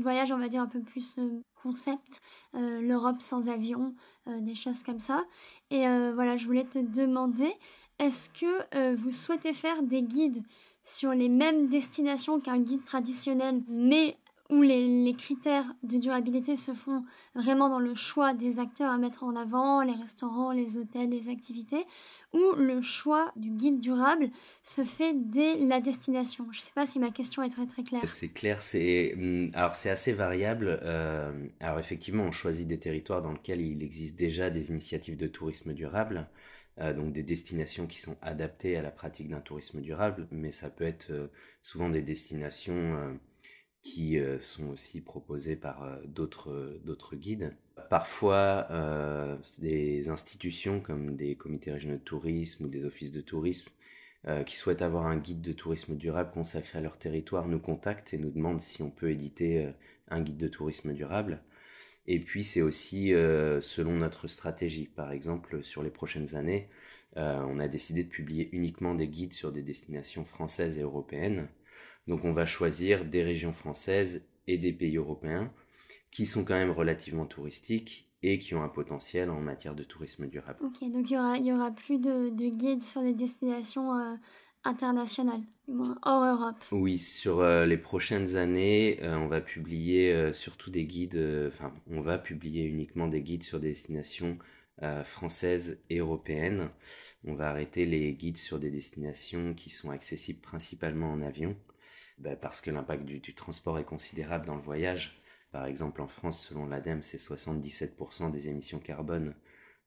voyages, 0.00 0.30
on 0.30 0.38
va 0.38 0.48
dire, 0.48 0.62
un 0.62 0.68
peu 0.68 0.80
plus 0.80 1.18
concept, 1.62 2.20
euh, 2.54 2.80
l'Europe 2.80 3.20
sans 3.20 3.48
avion, 3.48 3.94
euh, 4.28 4.40
des 4.40 4.54
choses 4.54 4.82
comme 4.82 5.00
ça. 5.00 5.24
Et 5.70 5.86
euh, 5.86 6.12
voilà, 6.14 6.36
je 6.36 6.46
voulais 6.46 6.64
te 6.64 6.78
demander, 6.78 7.52
est-ce 7.98 8.30
que 8.30 8.94
vous 8.94 9.10
souhaitez 9.10 9.52
faire 9.52 9.82
des 9.82 10.02
guides 10.02 10.42
sur 10.84 11.12
les 11.12 11.28
mêmes 11.28 11.68
destinations 11.68 12.40
qu'un 12.40 12.58
guide 12.58 12.84
traditionnel, 12.84 13.62
mais 13.68 14.16
où 14.50 14.62
les, 14.62 15.14
critères 15.18 15.66
de 15.82 15.98
durabilité 15.98 16.56
se 16.56 16.72
font 16.72 17.04
vraiment 17.34 17.68
dans 17.68 17.78
le 17.78 17.94
choix 17.94 18.32
des 18.32 18.60
acteurs 18.60 18.90
à 18.90 18.96
mettre 18.96 19.24
en 19.24 19.36
avant, 19.36 19.82
les 19.82 19.92
restaurants, 19.92 20.52
les 20.52 20.78
hôtels, 20.78 21.10
les 21.10 21.28
activités, 21.28 21.84
ou 22.32 22.52
le 22.56 22.82
choix 22.82 23.32
du 23.36 23.50
guide 23.50 23.80
durable 23.80 24.28
se 24.62 24.84
fait 24.84 25.14
dès 25.14 25.56
la 25.56 25.80
destination. 25.80 26.46
Je 26.52 26.58
ne 26.58 26.62
sais 26.62 26.72
pas 26.74 26.86
si 26.86 26.98
ma 26.98 27.10
question 27.10 27.42
est 27.42 27.48
très 27.48 27.66
très 27.66 27.82
claire. 27.82 28.02
C'est 28.06 28.28
clair, 28.28 28.60
c'est 28.60 29.14
hum, 29.14 29.50
alors 29.54 29.74
c'est 29.74 29.90
assez 29.90 30.12
variable. 30.12 30.78
Euh, 30.82 31.48
alors 31.60 31.78
effectivement, 31.78 32.24
on 32.24 32.32
choisit 32.32 32.68
des 32.68 32.78
territoires 32.78 33.22
dans 33.22 33.32
lesquels 33.32 33.60
il 33.60 33.82
existe 33.82 34.16
déjà 34.16 34.50
des 34.50 34.70
initiatives 34.70 35.16
de 35.16 35.26
tourisme 35.26 35.72
durable. 35.72 36.28
Euh, 36.80 36.92
donc 36.92 37.12
des 37.12 37.24
destinations 37.24 37.86
qui 37.86 37.98
sont 37.98 38.16
adaptées 38.22 38.76
à 38.76 38.82
la 38.82 38.92
pratique 38.92 39.28
d'un 39.28 39.40
tourisme 39.40 39.80
durable, 39.80 40.28
mais 40.30 40.52
ça 40.52 40.70
peut 40.70 40.84
être 40.84 41.10
euh, 41.10 41.26
souvent 41.60 41.88
des 41.88 42.02
destinations 42.02 43.18
qui 43.80 44.18
sont 44.40 44.70
aussi 44.70 45.00
proposés 45.00 45.56
par 45.56 46.00
d'autres 46.04 47.14
guides. 47.14 47.54
Parfois, 47.90 48.66
euh, 48.70 49.36
des 49.58 50.08
institutions 50.08 50.80
comme 50.80 51.16
des 51.16 51.36
comités 51.36 51.72
régionaux 51.72 51.96
de 51.96 52.02
tourisme 52.02 52.64
ou 52.64 52.68
des 52.68 52.84
offices 52.84 53.12
de 53.12 53.20
tourisme 53.20 53.70
qui 54.44 54.56
souhaitent 54.56 54.82
avoir 54.82 55.06
un 55.06 55.16
guide 55.16 55.40
de 55.40 55.52
tourisme 55.52 55.94
durable 55.94 56.32
consacré 56.32 56.78
à 56.78 56.82
leur 56.82 56.98
territoire 56.98 57.46
nous 57.48 57.60
contactent 57.60 58.12
et 58.12 58.18
nous 58.18 58.30
demandent 58.30 58.60
si 58.60 58.82
on 58.82 58.90
peut 58.90 59.10
éditer 59.10 59.66
un 60.08 60.20
guide 60.20 60.36
de 60.36 60.48
tourisme 60.48 60.92
durable. 60.92 61.40
Et 62.06 62.18
puis 62.20 62.44
c'est 62.44 62.60
aussi 62.60 63.10
selon 63.10 63.92
notre 63.92 64.26
stratégie. 64.26 64.86
Par 64.86 65.12
exemple, 65.12 65.62
sur 65.62 65.82
les 65.82 65.90
prochaines 65.90 66.34
années, 66.34 66.68
on 67.16 67.58
a 67.58 67.68
décidé 67.68 68.02
de 68.04 68.08
publier 68.08 68.50
uniquement 68.52 68.94
des 68.94 69.08
guides 69.08 69.32
sur 69.32 69.50
des 69.50 69.62
destinations 69.62 70.26
françaises 70.26 70.78
et 70.78 70.82
européennes 70.82 71.48
donc 72.08 72.24
on 72.24 72.32
va 72.32 72.46
choisir 72.46 73.04
des 73.04 73.22
régions 73.22 73.52
françaises 73.52 74.26
et 74.46 74.56
des 74.56 74.72
pays 74.72 74.96
européens 74.96 75.52
qui 76.10 76.26
sont 76.26 76.44
quand 76.44 76.54
même 76.54 76.70
relativement 76.70 77.26
touristiques 77.26 78.08
et 78.22 78.38
qui 78.38 78.54
ont 78.54 78.62
un 78.62 78.68
potentiel 78.68 79.30
en 79.30 79.40
matière 79.40 79.74
de 79.74 79.84
tourisme 79.84 80.26
durable. 80.26 80.58
Ok, 80.62 80.80
donc 80.90 81.10
il 81.10 81.14
y 81.14 81.18
aura, 81.18 81.38
y 81.38 81.52
aura 81.52 81.70
plus 81.70 81.98
de, 81.98 82.30
guides 82.30 82.82
sur 82.82 83.02
des 83.02 83.14
destinations 83.14 83.94
euh, 83.94 84.14
internationales, 84.64 85.42
hors 86.02 86.24
Europe. 86.24 86.64
Oui, 86.72 86.98
sur 86.98 87.40
euh, 87.40 87.64
les 87.64 87.78
prochaines 87.78 88.36
années, 88.36 88.98
euh, 89.02 89.16
on 89.16 89.28
va 89.28 89.40
publier 89.40 90.32
surtout 90.32 90.70
des 90.70 90.84
guides, 90.84 91.20
enfin 91.48 91.72
on 91.88 92.00
va 92.00 92.18
publier 92.18 92.64
uniquement 92.64 93.06
des 93.06 93.22
guides 93.22 93.44
sur 93.44 93.60
des 93.60 93.68
destinations 93.68 94.38
françaises 95.04 95.80
et 95.90 95.98
européennes. 95.98 96.70
On 97.24 97.34
va 97.34 97.50
arrêter 97.50 97.84
les 97.84 98.12
guides 98.12 98.36
sur 98.36 98.60
des 98.60 98.70
destinations 98.70 99.52
qui 99.54 99.70
sont 99.70 99.90
accessibles 99.90 100.40
principalement 100.40 101.10
en 101.10 101.18
avion, 101.18 101.56
bah, 102.18 102.36
parce 102.36 102.60
que 102.60 102.70
l'impact 102.70 103.04
du, 103.04 103.18
du, 103.18 103.34
transport 103.34 103.80
est 103.80 103.84
considérable 103.84 104.46
dans 104.46 104.54
le 104.54 104.62
voyage. 104.62 105.17
Par 105.50 105.66
exemple, 105.66 106.02
en 106.02 106.08
France, 106.08 106.46
selon 106.46 106.66
l'ADEME, 106.66 107.02
c'est 107.02 107.18
77% 107.18 108.30
des 108.30 108.48
émissions 108.48 108.78
carbone 108.78 109.34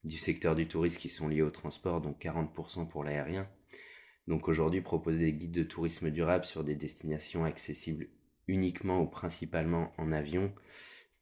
du 0.03 0.17
secteur 0.17 0.55
du 0.55 0.67
tourisme 0.67 0.99
qui 0.99 1.09
sont 1.09 1.27
liées 1.27 1.43
au 1.43 1.51
transport, 1.51 2.01
donc 2.01 2.19
40% 2.19 2.87
pour 2.87 3.03
l'aérien. 3.03 3.47
Donc 4.27 4.47
aujourd'hui, 4.47 4.81
proposer 4.81 5.19
des 5.19 5.33
guides 5.33 5.51
de 5.51 5.63
tourisme 5.63 6.09
durable 6.09 6.45
sur 6.45 6.63
des 6.63 6.75
destinations 6.75 7.45
accessibles 7.45 8.07
uniquement 8.47 9.01
ou 9.01 9.07
principalement 9.07 9.93
en 9.97 10.11
avion 10.11 10.51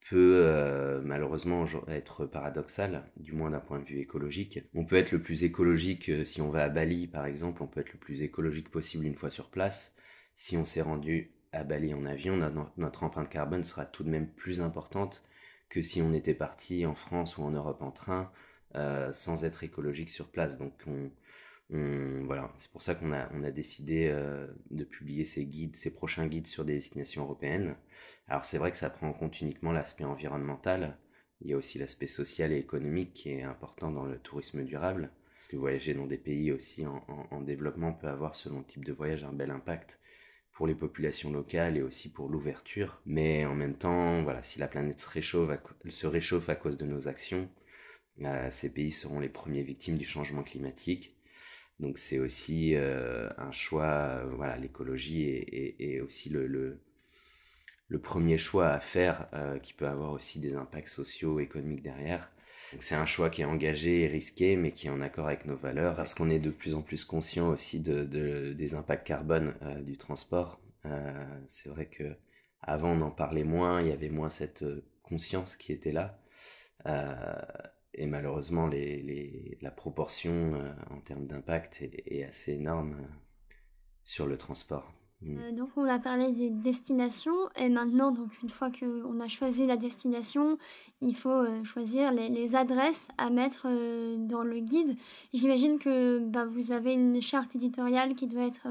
peut 0.09 0.41
euh, 0.45 1.01
malheureusement 1.03 1.65
être 1.87 2.25
paradoxal, 2.25 3.03
du 3.17 3.33
moins 3.33 3.51
d'un 3.51 3.59
point 3.59 3.79
de 3.79 3.85
vue 3.85 3.99
écologique. 3.99 4.59
On 4.73 4.85
peut 4.85 4.95
être 4.95 5.11
le 5.11 5.21
plus 5.21 5.43
écologique 5.43 6.09
euh, 6.09 6.23
si 6.23 6.41
on 6.41 6.49
va 6.49 6.63
à 6.63 6.69
Bali 6.69 7.07
par 7.07 7.25
exemple, 7.25 7.61
on 7.61 7.67
peut 7.67 7.81
être 7.81 7.93
le 7.93 7.99
plus 7.99 8.23
écologique 8.23 8.71
possible 8.71 9.05
une 9.05 9.15
fois 9.15 9.29
sur 9.29 9.49
place. 9.49 9.95
Si 10.35 10.57
on 10.57 10.65
s'est 10.65 10.81
rendu 10.81 11.31
à 11.51 11.63
Bali 11.63 11.93
en 11.93 12.05
avion, 12.05 12.37
notre 12.77 13.03
empreinte 13.03 13.29
carbone 13.29 13.63
sera 13.63 13.85
tout 13.85 14.03
de 14.03 14.09
même 14.09 14.27
plus 14.27 14.61
importante 14.61 15.23
que 15.69 15.81
si 15.81 16.01
on 16.01 16.13
était 16.13 16.33
parti 16.33 16.85
en 16.85 16.95
France 16.95 17.37
ou 17.37 17.43
en 17.43 17.51
Europe 17.51 17.81
en 17.81 17.91
train 17.91 18.31
euh, 18.75 19.11
sans 19.13 19.45
être 19.45 19.63
écologique 19.63 20.09
sur 20.09 20.27
place. 20.29 20.57
Donc 20.57 20.73
on, 20.87 21.09
voilà, 22.25 22.51
c'est 22.57 22.71
pour 22.71 22.81
ça 22.81 22.95
qu'on 22.95 23.11
a, 23.11 23.29
on 23.33 23.43
a 23.43 23.51
décidé 23.51 24.07
euh, 24.11 24.47
de 24.71 24.83
publier 24.83 25.25
ces 25.25 25.45
guides, 25.45 25.75
ces 25.75 25.91
prochains 25.91 26.27
guides 26.27 26.47
sur 26.47 26.65
des 26.65 26.73
destinations 26.73 27.23
européennes. 27.23 27.75
Alors 28.27 28.45
c'est 28.45 28.57
vrai 28.57 28.71
que 28.71 28.77
ça 28.77 28.89
prend 28.89 29.09
en 29.09 29.13
compte 29.13 29.41
uniquement 29.41 29.71
l'aspect 29.71 30.03
environnemental. 30.03 30.97
Il 31.41 31.49
y 31.49 31.53
a 31.53 31.57
aussi 31.57 31.79
l'aspect 31.79 32.07
social 32.07 32.51
et 32.51 32.57
économique 32.57 33.13
qui 33.13 33.31
est 33.31 33.43
important 33.43 33.91
dans 33.91 34.05
le 34.05 34.17
tourisme 34.19 34.63
durable. 34.63 35.11
Parce 35.35 35.47
que 35.47 35.55
voyager 35.55 35.93
dans 35.93 36.05
des 36.05 36.17
pays 36.17 36.51
aussi 36.51 36.85
en, 36.85 37.05
en, 37.31 37.39
développement 37.39 37.93
peut 37.93 38.07
avoir, 38.09 38.35
selon 38.35 38.59
le 38.59 38.65
type 38.65 38.83
de 38.83 38.91
voyage, 38.91 39.23
un 39.23 39.31
bel 39.31 39.51
impact 39.51 39.97
pour 40.59 40.67
les 40.67 40.75
populations 40.75 41.31
locales 41.31 41.77
et 41.77 41.81
aussi 41.81 42.09
pour 42.09 42.27
l'ouverture. 42.27 42.99
Mais 43.05 43.45
en 43.45 43.55
même 43.55 43.77
temps, 43.77 44.23
voilà, 44.23 44.41
si 44.41 44.59
la 44.59 44.67
planète 44.67 44.99
se 44.99 45.07
réchauffe 45.07 45.49
à, 45.49 45.89
se 45.89 46.05
réchauffe 46.05 46.49
à 46.49 46.55
cause 46.55 46.75
de 46.75 46.83
nos 46.83 47.07
actions, 47.07 47.49
euh, 48.23 48.49
ces 48.51 48.69
pays 48.69 48.91
seront 48.91 49.21
les 49.21 49.29
premiers 49.29 49.63
victimes 49.63 49.97
du 49.97 50.03
changement 50.03 50.43
climatique. 50.43 51.15
Donc 51.79 51.97
c'est 51.97 52.19
aussi 52.19 52.75
euh, 52.75 53.29
un 53.37 53.53
choix, 53.53 53.85
euh, 53.85 54.25
voilà, 54.35 54.57
l'écologie 54.57 55.23
est, 55.23 56.01
aussi 56.01 56.27
le, 56.27 56.81
premier 58.03 58.37
choix 58.37 58.67
à 58.67 58.81
faire 58.81 59.29
qui 59.63 59.71
peut 59.73 59.87
avoir 59.87 60.11
aussi 60.11 60.39
des 60.39 60.55
impacts 60.55 60.89
sociaux, 60.89 61.39
économiques 61.39 61.83
derrière. 61.83 62.33
C'est 62.79 62.95
un 62.95 63.05
choix 63.05 63.29
qui 63.29 63.41
est 63.41 63.45
engagé 63.45 64.01
et 64.03 64.07
risqué, 64.07 64.55
mais 64.55 64.71
qui 64.71 64.87
est 64.87 64.89
en 64.89 65.01
accord 65.01 65.27
avec 65.27 65.45
nos 65.45 65.55
valeurs, 65.55 65.95
parce 65.95 66.13
qu'on 66.13 66.29
est 66.29 66.39
de 66.39 66.51
plus 66.51 66.75
en 66.75 66.81
plus 66.81 67.05
conscient 67.05 67.49
aussi 67.49 67.79
de, 67.79 68.53
des 68.53 68.75
impacts 68.75 69.07
carbone 69.07 69.53
du 69.83 69.97
transport. 69.97 70.61
c'est 71.47 71.69
vrai 71.69 71.87
que 71.87 72.15
avant 72.61 72.91
on 72.91 73.01
en 73.01 73.11
parlait 73.11 73.43
moins, 73.43 73.81
il 73.81 73.87
y 73.87 73.91
avait 73.91 74.09
moins 74.09 74.29
cette 74.29 74.63
conscience 75.03 75.55
qui 75.55 75.71
était 75.71 75.91
là 75.91 76.19
et 77.93 78.05
malheureusement, 78.05 78.69
la 79.61 79.71
proportion 79.71 80.53
euh, 80.53 80.71
en 80.89 80.99
termes 81.01 81.25
d'impact 81.25 81.81
est, 81.81 82.23
assez 82.23 82.53
énorme 82.53 82.93
euh, 82.93 83.53
sur 84.03 84.27
le 84.27 84.37
transport. 84.37 84.93
Mm. 85.21 85.37
Euh, 85.37 85.51
donc 85.51 85.69
on 85.75 85.83
a 85.83 85.99
parlé 85.99 86.31
des 86.31 86.49
destinations 86.49 87.35
et 87.57 87.67
maintenant 87.67 88.11
donc 88.11 88.41
une 88.41 88.49
fois 88.49 88.69
qu'on 88.71 89.19
a 89.19 89.27
choisi 89.27 89.65
la 89.67 89.75
destination, 89.75 90.57
il 91.01 91.15
faut 91.15 91.29
euh, 91.29 91.63
choisir 91.65 92.13
les, 92.13 92.29
les, 92.29 92.55
adresses 92.55 93.09
à 93.17 93.29
mettre 93.29 93.67
euh, 93.69 94.15
dans 94.17 94.43
le 94.43 94.59
guide. 94.59 94.95
J'imagine 95.33 95.77
que 95.77 96.19
bah, 96.19 96.45
vous 96.45 96.71
avez 96.71 96.93
une 96.93 97.21
charte 97.21 97.53
éditoriale 97.55 98.15
qui 98.15 98.27
doit 98.27 98.45
être 98.45 98.67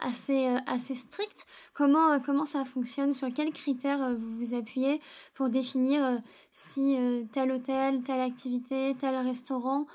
assez 0.00 0.46
assez 0.66 0.94
stricte. 0.94 1.46
Comment 1.72 2.18
comment 2.20 2.46
ça 2.46 2.64
fonctionne? 2.64 3.12
Sur 3.12 3.32
quels 3.32 3.52
critères 3.52 4.16
vous 4.16 4.34
vous 4.34 4.54
appuyez 4.54 5.00
pour 5.34 5.50
définir 5.50 6.20
si 6.50 6.96
tel 7.32 7.52
hôtel, 7.52 8.02
telle 8.02 8.20
activité, 8.20 8.96
tel 8.98 9.14
restaurant 9.16 9.86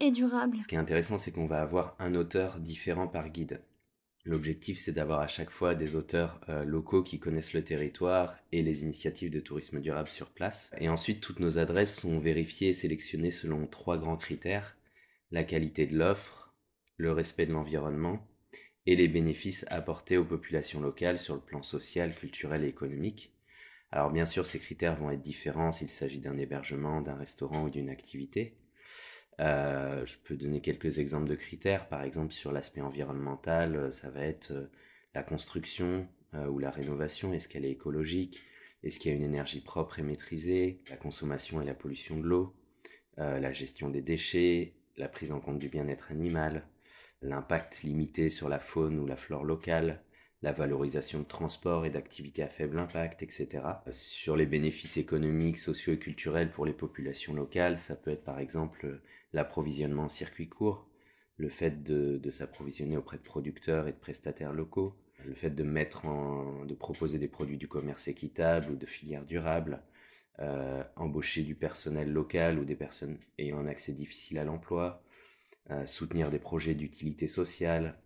est 0.00 0.10
durable? 0.10 0.60
Ce 0.60 0.68
qui 0.68 0.74
est 0.74 0.78
intéressant, 0.78 1.18
c'est 1.18 1.32
qu'on 1.32 1.46
va 1.46 1.60
avoir 1.60 1.94
un 1.98 2.14
auteur 2.14 2.58
différent 2.58 3.06
par 3.06 3.28
guide. 3.28 3.60
L'objectif, 4.24 4.78
c'est 4.78 4.92
d'avoir 4.92 5.20
à 5.20 5.26
chaque 5.26 5.50
fois 5.50 5.74
des 5.74 5.94
auteurs 5.94 6.40
euh, 6.48 6.64
locaux 6.64 7.02
qui 7.02 7.18
connaissent 7.18 7.54
le 7.54 7.64
territoire 7.64 8.36
et 8.52 8.62
les 8.62 8.82
initiatives 8.82 9.30
de 9.30 9.40
tourisme 9.40 9.80
durable 9.80 10.10
sur 10.10 10.30
place. 10.30 10.70
Et 10.78 10.88
ensuite, 10.88 11.20
toutes 11.20 11.40
nos 11.40 11.58
adresses 11.58 11.98
sont 12.00 12.18
vérifiées 12.18 12.68
et 12.68 12.74
sélectionnées 12.74 13.30
selon 13.30 13.66
trois 13.66 13.98
grands 13.98 14.18
critères. 14.18 14.76
La 15.30 15.44
qualité 15.44 15.86
de 15.86 15.96
l'offre, 15.96 16.54
le 16.96 17.12
respect 17.12 17.46
de 17.46 17.52
l'environnement 17.52 18.26
et 18.86 18.94
les 18.96 19.08
bénéfices 19.08 19.64
apportés 19.68 20.18
aux 20.18 20.24
populations 20.24 20.80
locales 20.80 21.18
sur 21.18 21.34
le 21.34 21.40
plan 21.40 21.62
social, 21.62 22.14
culturel 22.14 22.64
et 22.64 22.68
économique. 22.68 23.32
Alors 23.90 24.10
bien 24.10 24.26
sûr, 24.26 24.46
ces 24.46 24.58
critères 24.58 24.96
vont 24.96 25.10
être 25.10 25.22
différents 25.22 25.72
s'il 25.72 25.90
s'agit 25.90 26.20
d'un 26.20 26.38
hébergement, 26.38 27.00
d'un 27.00 27.16
restaurant 27.16 27.64
ou 27.64 27.70
d'une 27.70 27.90
activité. 27.90 28.59
Euh, 29.40 30.04
je 30.06 30.16
peux 30.22 30.36
donner 30.36 30.60
quelques 30.60 30.98
exemples 30.98 31.28
de 31.28 31.34
critères. 31.34 31.88
Par 31.88 32.02
exemple, 32.02 32.32
sur 32.32 32.52
l'aspect 32.52 32.82
environnemental, 32.82 33.76
euh, 33.76 33.90
ça 33.90 34.10
va 34.10 34.22
être 34.24 34.50
euh, 34.52 34.70
la 35.14 35.22
construction 35.22 36.06
ou 36.48 36.60
la 36.60 36.70
rénovation. 36.70 37.32
Est-ce 37.34 37.48
qu'elle 37.48 37.64
est 37.64 37.72
écologique? 37.72 38.40
Est-ce 38.84 39.00
qu'il 39.00 39.10
y 39.10 39.14
a 39.14 39.16
une 39.16 39.24
énergie 39.24 39.60
propre 39.60 39.98
et 39.98 40.02
maîtrisée? 40.02 40.80
La 40.88 40.96
consommation 40.96 41.60
et 41.60 41.64
la 41.64 41.74
pollution 41.74 42.18
de 42.18 42.22
l'eau 42.22 42.54
La 43.16 43.50
gestion 43.50 43.90
des 43.90 44.00
déchets 44.00 44.74
La 44.96 45.08
prise 45.08 45.32
en 45.32 45.40
compte 45.40 45.58
du 45.58 45.68
bien-être 45.68 46.12
animal 46.12 46.68
L'impact 47.20 47.82
limité 47.82 48.30
sur 48.30 48.48
la 48.48 48.60
faune 48.60 49.00
ou 49.00 49.06
la 49.06 49.16
flore 49.16 49.42
locale 49.42 50.04
la 50.42 50.52
valorisation 50.52 51.18
de 51.18 51.24
transport 51.24 51.84
et 51.84 51.90
d'activités 51.90 52.42
à 52.42 52.48
faible 52.48 52.78
impact, 52.78 53.22
etc. 53.22 53.62
Sur 53.90 54.36
les 54.36 54.46
bénéfices 54.46 54.96
économiques, 54.96 55.58
sociaux 55.58 55.92
et 55.92 55.98
culturels 55.98 56.50
pour 56.50 56.64
les 56.64 56.72
populations 56.72 57.34
locales, 57.34 57.78
ça 57.78 57.94
peut 57.94 58.10
être 58.10 58.24
par 58.24 58.38
exemple 58.38 59.00
l'approvisionnement 59.32 60.04
en 60.04 60.08
circuit 60.08 60.48
court, 60.48 60.88
le 61.36 61.48
fait 61.48 61.82
de, 61.82 62.30
s'approvisionner 62.30 62.96
auprès 62.96 63.16
de 63.16 63.22
producteurs 63.22 63.88
et 63.88 63.92
de 63.92 63.96
prestataires 63.96 64.52
locaux, 64.52 64.94
le 65.24 65.34
fait 65.34 65.50
de 65.50 65.62
mettre 65.62 66.06
en, 66.06 66.64
de 66.64 66.74
proposer 66.74 67.18
des 67.18 67.28
produits 67.28 67.58
du 67.58 67.68
commerce 67.68 68.08
équitable 68.08 68.72
ou 68.72 68.76
de 68.76 68.86
filières 68.86 69.24
durables, 69.24 69.82
euh, 70.38 70.82
embaucher 70.96 71.42
du 71.42 71.54
personnel 71.54 72.12
local 72.12 72.58
ou 72.58 72.64
des 72.64 72.76
personnes 72.76 73.18
ayant 73.38 73.58
un 73.58 73.66
accès 73.66 73.92
difficile 73.92 74.38
à 74.38 74.44
l'emploi, 74.44 75.02
euh, 75.70 75.84
soutenir 75.86 76.30
des 76.30 76.38
projets 76.38 76.74
d'utilité 76.74 77.28
sociale, 77.28 77.98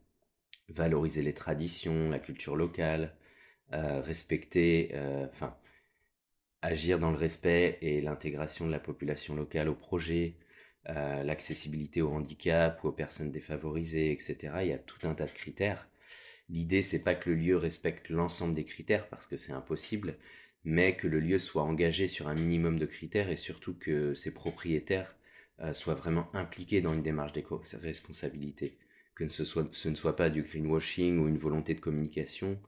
valoriser 0.69 1.23
les 1.23 1.35
traditions, 1.35 2.11
la 2.11 2.19
culture 2.19 2.57
locale, 2.57 3.14
euh, 3.73 4.00
respecter, 4.00 4.93
enfin, 5.33 5.57
agir 6.62 6.99
dans 6.99 7.11
le 7.11 7.16
respect 7.16 7.78
et 7.83 8.00
l'intégration 8.00 8.66
de 8.66 8.73
la 8.73 8.81
population 8.81 9.35
locale 9.35 9.69
au 9.69 9.75
projet, 9.75 10.37
euh, 10.88 11.23
l'accessibilité 11.23 12.03
au 12.03 12.11
handicap 12.11 12.83
ou 12.85 12.88
aux 12.88 12.93
personnes 12.93 13.31
défavorisées, 13.31 14.12
etc. 14.12 14.37
Il 14.62 14.69
y 14.69 14.73
a 14.73 14.79
tout 14.79 15.07
un 15.07 15.14
tas 15.14 15.26
de 15.26 15.33
critères. 15.33 15.88
L'idée, 16.50 16.83
c'est 16.83 17.03
pas 17.03 17.14
que 17.14 17.31
le 17.31 17.37
lieu 17.37 17.57
respecte 17.57 18.11
l'ensemble 18.11 18.55
des 18.55 18.64
critères 18.64 19.09
parce 19.09 19.26
que 19.26 19.37
c'est 19.37 19.53
impossible, 19.53 20.17
mais 20.64 20.97
que 20.97 21.09
le 21.09 21.21
lieu 21.21 21.38
soit 21.38 21.62
engagé 21.62 22.07
sur 22.07 22.29
un 22.29 22.35
minimum 22.35 22.79
de 22.79 22.87
critères 22.87 23.31
et 23.31 23.37
surtout 23.37 23.75
que 23.75 24.14
ses 24.14 24.33
propriétaires 24.33 25.17
euh, 25.61 25.73
soient 25.73 25.95
vraiment 25.95 26.29
impliqués 26.35 26.81
dans 26.81 26.93
une 26.93 27.03
démarche 27.03 27.33
d'éco-responsabilité. 27.33 28.76
Que 29.14 29.29
ce, 29.29 29.88
ne 29.88 29.95
soit 29.95 30.17
pas 30.17 30.29
du 30.29 30.43
greenwashing 30.43 31.19
ou 31.19 31.29
une 31.29 31.38
volonté 31.38 31.75
de 31.75 31.81
communication, 31.81 32.59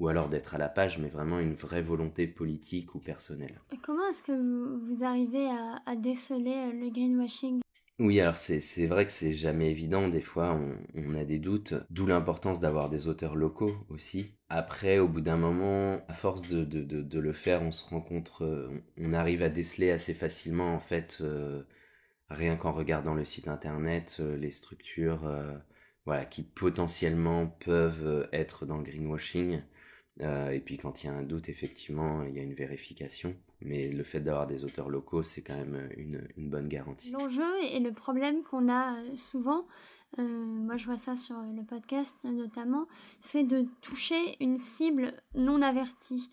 ou 0.00 0.08
alors 0.08 0.28
d'être 0.28 0.54
à 0.54 0.58
la 0.58 0.70
page, 0.70 0.98
mais 0.98 1.10
vraiment 1.10 1.38
une 1.38 1.52
vraie 1.52 1.82
volonté 1.82 2.26
politique 2.26 2.94
ou 2.94 2.98
personnelle. 2.98 3.60
comment 3.84 4.08
est-ce 4.08 4.22
que 4.22 4.32
vous, 4.32 5.04
arrivez 5.04 5.46
à, 5.86 5.94
déceler 5.94 6.54
euh, 6.54 6.72
le 6.72 6.90
greenwashing? 6.90 7.60
Oui, 7.98 8.18
alors 8.18 8.36
c'est 8.36 8.86
vrai 8.86 9.04
que 9.04 9.12
c'est 9.12 9.34
jamais 9.34 9.70
évident, 9.70 10.08
des 10.08 10.22
fois 10.22 10.58
on, 10.94 11.14
a 11.14 11.24
des 11.24 11.38
doutes, 11.38 11.74
d'où 11.90 12.06
l'importance 12.06 12.58
d'avoir 12.58 12.88
des 12.88 13.08
auteurs 13.08 13.36
locaux 13.36 13.74
aussi. 13.90 14.32
Après, 14.48 14.98
au 14.98 15.06
bout 15.06 15.20
d'un 15.20 15.36
moment, 15.36 16.00
à 16.08 16.14
force 16.14 16.48
de, 16.48 16.64
de, 16.64 16.82
de, 16.82 17.18
le 17.18 17.32
faire, 17.34 17.60
on 17.60 17.70
se 17.70 17.84
rencontre, 17.84 18.46
euh, 18.46 18.70
on 18.96 19.12
arrive 19.12 19.42
à 19.42 19.50
déceler 19.50 19.90
assez 19.90 20.14
facilement 20.14 20.74
en 20.74 20.80
fait, 20.80 21.18
euh, 21.20 21.62
rien 22.30 22.56
qu'en 22.56 22.72
regardant 22.72 23.12
le 23.12 23.26
site 23.26 23.48
internet, 23.48 24.18
les 24.18 24.50
structures 24.50 25.30
voilà, 26.06 26.24
qui 26.24 26.42
potentiellement 26.42 27.48
peuvent 27.48 28.30
être 28.32 28.64
dans 28.64 28.78
le 28.78 28.84
greenwashing. 28.84 29.60
Euh, 30.20 30.50
et 30.50 30.60
puis 30.60 30.76
quand 30.76 31.02
il 31.02 31.06
y 31.06 31.10
a 31.10 31.14
un 31.14 31.22
doute, 31.22 31.48
effectivement, 31.48 32.22
il 32.24 32.34
y 32.34 32.40
a 32.40 32.42
une 32.42 32.54
vérification. 32.54 33.34
Mais 33.62 33.88
le 33.88 34.04
fait 34.04 34.20
d'avoir 34.20 34.46
des 34.46 34.64
auteurs 34.64 34.88
locaux, 34.88 35.22
c'est 35.22 35.42
quand 35.42 35.56
même 35.56 35.88
une, 35.96 36.26
une 36.36 36.50
bonne 36.50 36.68
garantie. 36.68 37.10
L'enjeu 37.10 37.50
et 37.62 37.80
le 37.80 37.92
problème 37.92 38.42
qu'on 38.42 38.68
a 38.68 38.96
euh, 38.96 39.16
souvent, 39.16 39.66
euh, 40.18 40.22
moi 40.22 40.76
je 40.76 40.86
vois 40.86 40.96
ça 40.96 41.16
sur 41.16 41.36
le 41.36 41.62
podcast 41.62 42.16
notamment, 42.24 42.86
c'est 43.20 43.44
de 43.44 43.66
toucher 43.80 44.36
une 44.40 44.58
cible 44.58 45.12
non 45.34 45.62
avertie. 45.62 46.30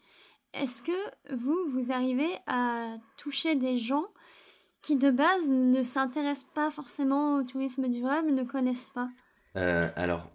Est-ce 0.53 0.81
que 0.81 1.35
vous, 1.35 1.57
vous 1.67 1.91
arrivez 1.91 2.31
à 2.47 2.95
toucher 3.17 3.55
des 3.55 3.77
gens 3.77 4.05
qui 4.81 4.95
de 4.95 5.11
base 5.11 5.49
ne 5.49 5.83
s'intéressent 5.83 6.49
pas 6.53 6.71
forcément 6.71 7.37
au 7.37 7.43
tourisme 7.43 7.87
durable, 7.89 8.31
ne 8.31 8.43
connaissent 8.43 8.89
pas? 8.89 9.09
Euh, 9.57 9.89
Alors, 9.95 10.29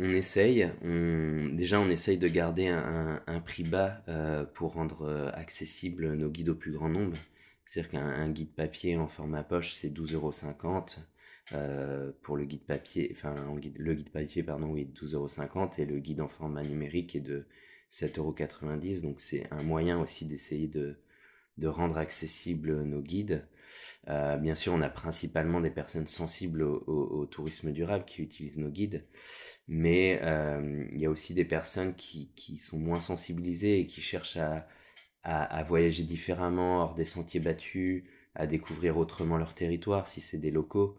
on 0.00 0.10
essaye. 0.10 0.68
Déjà, 1.52 1.78
on 1.78 1.88
essaye 1.90 2.16
de 2.18 2.26
garder 2.26 2.68
un, 2.68 3.40
prix 3.44 3.62
bas 3.62 4.02
euh, 4.08 4.44
pour 4.44 4.72
rendre 4.72 5.02
euh, 5.02 5.30
accessible 5.34 6.14
nos 6.14 6.30
guides 6.30 6.48
au 6.48 6.54
plus 6.54 6.72
grand 6.72 6.88
nombre. 6.88 7.16
C'est-à-dire 7.66 7.92
qu'un 7.92 8.30
guide 8.30 8.52
papier 8.54 8.96
en 8.96 9.06
format 9.06 9.44
poche, 9.44 9.74
c'est 9.74 9.90
12,50 9.90 10.14
euros. 10.14 10.32
pour 12.22 12.36
le 12.36 12.44
guide 12.44 12.64
papier, 12.64 13.14
enfin 13.14 13.34
le 13.76 13.94
guide 13.94 14.10
papier 14.10 14.42
pardon 14.42 14.68
oui 14.68 14.90
12,50 15.00 15.14
euros 15.14 15.70
et 15.78 15.84
le 15.84 15.98
guide 15.98 16.20
en 16.20 16.28
format 16.28 16.62
numérique 16.62 17.14
est 17.14 17.20
de 17.20 17.46
7,90 17.90 18.18
euros. 18.18 19.02
Donc 19.02 19.20
c'est 19.20 19.46
un 19.52 19.62
moyen 19.62 20.00
aussi 20.00 20.24
d'essayer 20.24 20.66
de, 20.66 20.96
de 21.58 21.68
rendre 21.68 21.98
accessibles 21.98 22.82
nos 22.82 23.02
guides. 23.02 23.46
Euh, 24.08 24.36
bien 24.36 24.54
sûr, 24.54 24.72
on 24.72 24.80
a 24.80 24.88
principalement 24.88 25.60
des 25.60 25.70
personnes 25.70 26.06
sensibles 26.06 26.62
au, 26.62 27.26
tourisme 27.26 27.72
durable 27.72 28.04
qui 28.06 28.22
utilisent 28.22 28.58
nos 28.58 28.70
guides, 28.70 29.04
mais 29.68 30.20
euh, 30.22 30.86
il 30.92 31.00
y 31.00 31.06
a 31.06 31.10
aussi 31.10 31.34
des 31.34 31.44
personnes 31.44 31.94
qui, 31.94 32.30
sont 32.58 32.78
moins 32.78 33.00
sensibilisées 33.00 33.80
et 33.80 33.86
qui 33.86 34.00
cherchent 34.00 34.38
à, 34.38 35.62
voyager 35.64 36.02
différemment 36.04 36.82
hors 36.82 36.94
des 36.94 37.04
sentiers 37.04 37.40
battus, 37.40 38.04
à 38.34 38.46
découvrir 38.46 38.96
autrement 38.96 39.36
leur 39.38 39.54
territoire 39.54 40.06
si 40.06 40.20
c'est 40.20 40.38
des 40.38 40.50
locaux. 40.50 40.98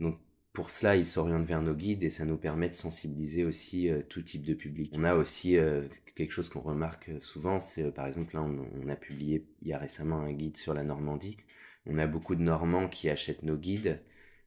Donc 0.00 0.18
pour 0.52 0.70
cela, 0.70 0.96
ils 0.96 1.06
s'orientent 1.06 1.46
vers 1.46 1.62
nos 1.62 1.74
guides 1.74 2.02
et 2.02 2.10
ça 2.10 2.24
nous 2.24 2.36
permet 2.36 2.68
de 2.68 2.74
sensibiliser 2.74 3.44
aussi 3.44 3.88
euh, 3.88 4.02
tout 4.08 4.22
type 4.22 4.44
de 4.44 4.54
public. 4.54 4.92
On 4.96 5.04
a 5.04 5.14
aussi 5.14 5.56
quelque 6.14 6.32
chose 6.32 6.48
qu'on 6.48 6.60
remarque 6.60 7.10
souvent, 7.20 7.58
c'est 7.60 7.90
par 7.92 8.06
exemple 8.06 8.34
là 8.34 8.42
on, 8.42 8.88
a 8.88 8.96
publié 8.96 9.46
il 9.62 9.68
y 9.68 9.72
a 9.72 9.78
récemment 9.78 10.20
un 10.20 10.32
guide 10.32 10.56
sur 10.58 10.74
la 10.74 10.84
Normandie 10.84 11.38
on 11.86 11.98
a 11.98 12.06
beaucoup 12.06 12.34
de 12.34 12.42
Normands 12.42 12.88
qui 12.88 13.08
achètent 13.08 13.42
nos 13.42 13.56
guides, 13.56 14.00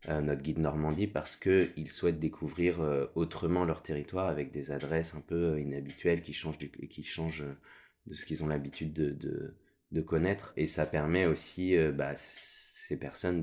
euh, 0.08 0.22
notre 0.22 0.42
guide 0.42 0.60
Normandie, 0.60 1.08
parce 1.08 1.36
qu'ils 1.36 1.90
souhaitent 1.90 2.20
découvrir 2.20 2.82
euh, 2.82 3.06
autrement 3.16 3.66
leur 3.66 3.82
territoire 3.82 4.28
avec 4.28 4.52
des 4.52 4.72
adresses 4.72 5.16
un 5.16 5.22
peu 5.22 5.54
euh, 5.54 5.60
inhabituelles 5.60 6.22
qui 6.22 6.34
changent, 6.34 6.58
de 6.60 8.14
ce 8.14 8.26
qu'ils 8.26 8.44
ont 8.44 8.48
l'habitude 8.48 8.94
de, 8.94 9.54
connaître. 10.02 10.54
Et 10.58 10.68
ça 10.68 10.86
permet 10.86 11.26
aussi 11.26 11.74
bah, 11.94 12.14
ces 12.18 12.98
personnes 12.98 13.42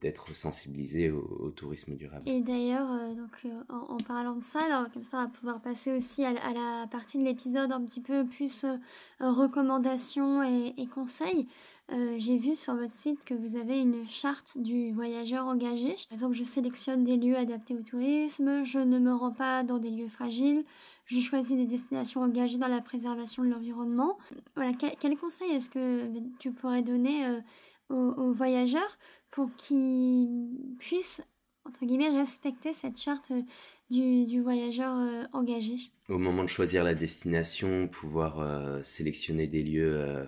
d'être 0.00 0.34
sensibilisées 0.34 1.08
au, 1.10 1.50
tourisme 1.52 1.94
durable. 1.94 2.28
Et 2.28 2.40
d'ailleurs, 2.40 2.88
en, 3.68 3.96
parlant 3.98 4.34
de 4.34 4.42
ça, 4.42 4.88
comme 4.92 5.04
ça 5.04 5.18
on 5.18 5.22
va 5.22 5.28
pouvoir 5.28 5.60
passer 5.62 5.92
aussi 5.92 6.24
à, 6.24 6.32
la 6.32 6.88
partie 6.90 7.18
de 7.18 7.22
l'épisode 7.22 7.70
un 7.70 7.82
petit 7.86 8.00
peu 8.00 8.26
plus 8.26 8.66
recommandations 9.20 10.42
et 10.42 10.86
conseils. 10.92 11.46
Euh, 11.92 12.16
j'ai 12.18 12.38
vu 12.38 12.56
sur 12.56 12.74
votre 12.74 12.92
site 12.92 13.24
que 13.26 13.34
vous 13.34 13.56
avez 13.56 13.78
une 13.78 14.06
charte 14.06 14.56
du 14.56 14.92
voyageur 14.92 15.46
engagé. 15.46 15.94
Par 16.08 16.12
exemple, 16.12 16.34
je 16.34 16.42
sélectionne 16.42 17.04
des 17.04 17.16
lieux 17.16 17.36
adaptés 17.36 17.74
au 17.74 17.82
tourisme, 17.82 18.64
je 18.64 18.78
ne 18.78 18.98
me 18.98 19.12
rends 19.12 19.32
pas 19.32 19.62
dans 19.64 19.78
des 19.78 19.90
lieux 19.90 20.08
fragiles, 20.08 20.64
je 21.04 21.20
choisis 21.20 21.54
des 21.54 21.66
destinations 21.66 22.22
engagées 22.22 22.56
dans 22.56 22.68
la 22.68 22.80
préservation 22.80 23.44
de 23.44 23.50
l'environnement. 23.50 24.18
Voilà, 24.56 24.72
quel, 24.72 25.16
conseil 25.18 25.50
est-ce 25.50 25.68
que 25.68 26.08
tu 26.38 26.52
pourrais 26.52 26.82
donner 26.82 27.26
euh, 27.26 27.40
aux, 27.90 28.32
voyageurs 28.32 28.98
pour 29.30 29.54
qu'ils 29.56 30.76
puissent, 30.78 31.20
entre 31.66 31.84
guillemets, 31.84 32.08
respecter 32.08 32.72
cette 32.72 32.98
charte 32.98 33.30
euh, 33.30 33.42
du, 33.90 34.40
voyageur 34.40 34.96
engagé? 35.34 35.76
Au 36.08 36.16
moment 36.16 36.44
de 36.44 36.48
choisir 36.48 36.82
la 36.82 36.94
destination, 36.94 37.88
pouvoir 37.88 38.82
sélectionner 38.84 39.46
des 39.46 39.62
lieux 39.62 40.26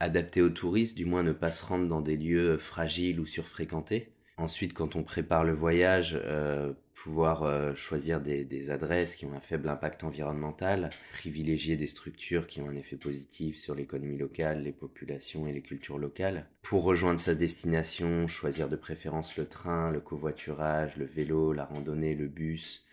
adapter 0.00 0.42
aux 0.42 0.50
touristes, 0.50 0.96
du 0.96 1.04
moins 1.04 1.22
ne 1.22 1.32
pas 1.32 1.50
se 1.50 1.64
rendre 1.64 1.88
dans 1.88 2.00
des 2.00 2.16
lieux 2.16 2.58
fragiles 2.58 3.20
ou 3.20 3.26
surfréquentés. 3.26 4.12
Ensuite, 4.36 4.74
quand 4.74 4.96
on 4.96 5.04
prépare 5.04 5.44
le 5.44 5.52
voyage, 5.52 6.18
euh, 6.24 6.72
pouvoir 7.04 7.44
euh, 7.44 7.74
choisir 7.74 8.20
des, 8.20 8.70
adresses 8.70 9.14
qui 9.14 9.26
ont 9.26 9.34
un 9.34 9.40
faible 9.40 9.68
impact 9.68 10.02
environnemental, 10.02 10.90
privilégier 11.12 11.76
des 11.76 11.86
structures 11.86 12.46
qui 12.46 12.60
ont 12.60 12.68
un 12.68 12.74
effet 12.74 12.96
positif 12.96 13.56
sur 13.56 13.74
l'économie 13.74 14.18
locale, 14.18 14.62
les 14.62 14.72
populations 14.72 15.46
et 15.46 15.52
les 15.52 15.62
cultures 15.62 15.98
locales. 15.98 16.46
Pour 16.62 16.82
rejoindre 16.82 17.20
sa 17.20 17.34
destination, 17.34 18.26
choisir 18.26 18.68
de 18.68 18.76
préférence 18.76 19.36
le 19.36 19.46
train, 19.46 19.92
le 19.92 20.00
covoiturage, 20.00 20.96
le 20.96 21.04
vélo, 21.04 21.52
la 21.52 21.66
randonnée, 21.66 22.14
le 22.14 22.26
bus, 22.26 22.84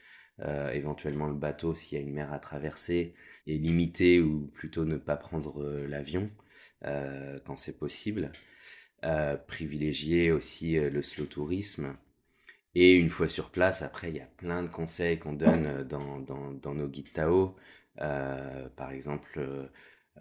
euh, 0.41 0.71
éventuellement 0.71 1.27
le 1.27 1.33
bateau 1.33 1.73
s'il 1.73 1.97
y 1.97 2.01
a 2.01 2.03
une 2.03 2.13
mer 2.13 2.31
à 2.31 2.39
traverser, 2.39 3.15
et 3.47 3.57
limiter 3.57 4.19
ou 4.19 4.51
plutôt 4.53 4.85
ne 4.85 4.97
pas 4.97 5.15
prendre 5.15 5.63
l'avion. 5.87 6.29
Euh, 6.85 7.39
quand 7.45 7.55
c'est 7.57 7.77
possible. 7.77 8.31
Euh, 9.03 9.35
privilégier 9.35 10.31
aussi 10.31 10.77
euh, 10.77 10.89
le 10.89 11.01
slow 11.01 11.25
tourisme. 11.25 11.95
Et 12.75 12.93
une 12.93 13.09
fois 13.09 13.27
sur 13.27 13.51
place, 13.51 13.81
après, 13.81 14.09
il 14.09 14.17
y 14.17 14.21
a 14.21 14.29
plein 14.37 14.63
de 14.63 14.67
conseils 14.67 15.19
qu'on 15.19 15.33
donne 15.33 15.83
dans, 15.83 16.73
nos 16.73 16.87
guides 16.87 17.11
Tao. 17.11 17.55
par 17.97 18.91
exemple, 18.91 19.69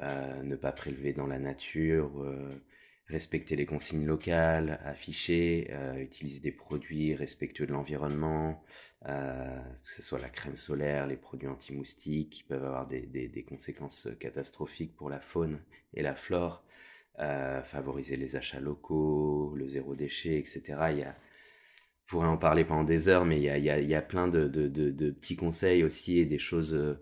ne 0.03 0.57
pas 0.57 0.73
prélever 0.73 1.13
dans 1.13 1.29
la 1.29 1.39
nature, 1.39 2.27
respecter 3.11 3.57
les 3.57 3.67
consignes 3.67 4.07
locales, 4.07 4.81
afficher, 4.85 5.71
utiliser 5.99 6.41
des 6.41 6.53
produits 6.53 7.15
respectueux 7.15 7.67
de 7.67 7.73
l'environnement, 7.73 8.63
que 9.05 9.11
ce 9.75 10.03
soit 10.03 10.19
la 10.19 10.29
crème 10.29 10.57
solaire, 10.57 11.07
les 11.07 11.17
produits 11.17 11.49
anti-moustiques 11.49 12.31
qui 12.31 12.43
peuvent 12.45 12.65
avoir 12.65 12.87
des, 12.87 13.03
des, 13.03 13.43
conséquences 13.43 14.09
catastrophiques 14.19 14.95
pour 14.97 15.11
la 15.11 15.21
faune 15.21 15.59
et 15.95 16.03
la 16.03 16.15
flore, 16.15 16.65
euh, 17.19 17.63
favoriser 17.63 18.17
les 18.17 18.37
achats 18.37 18.61
locaux, 18.61 19.53
le 19.55 19.69
zéro 19.69 19.95
déchet, 19.95 20.39
etc. 20.39 20.63
Il 20.91 20.99
y 20.99 21.03
a, 21.03 21.15
pourrait 22.07 22.27
en 22.27 22.39
parler 22.39 22.65
pendant 22.65 22.85
des 22.85 23.09
heures, 23.09 23.27
mais 23.27 23.37
il 23.37 23.43
y 23.43 23.51
a, 23.51 23.59
il 23.79 23.89
y 23.89 23.95
a, 23.95 24.01
plein 24.03 24.27
de, 24.27 24.49
de, 24.49 24.69
de, 24.69 25.11
petits 25.11 25.37
conseils 25.37 25.85
aussi 25.85 26.19
et 26.19 26.25
des 26.25 26.39
choses 26.39 26.75
euh, 26.75 26.99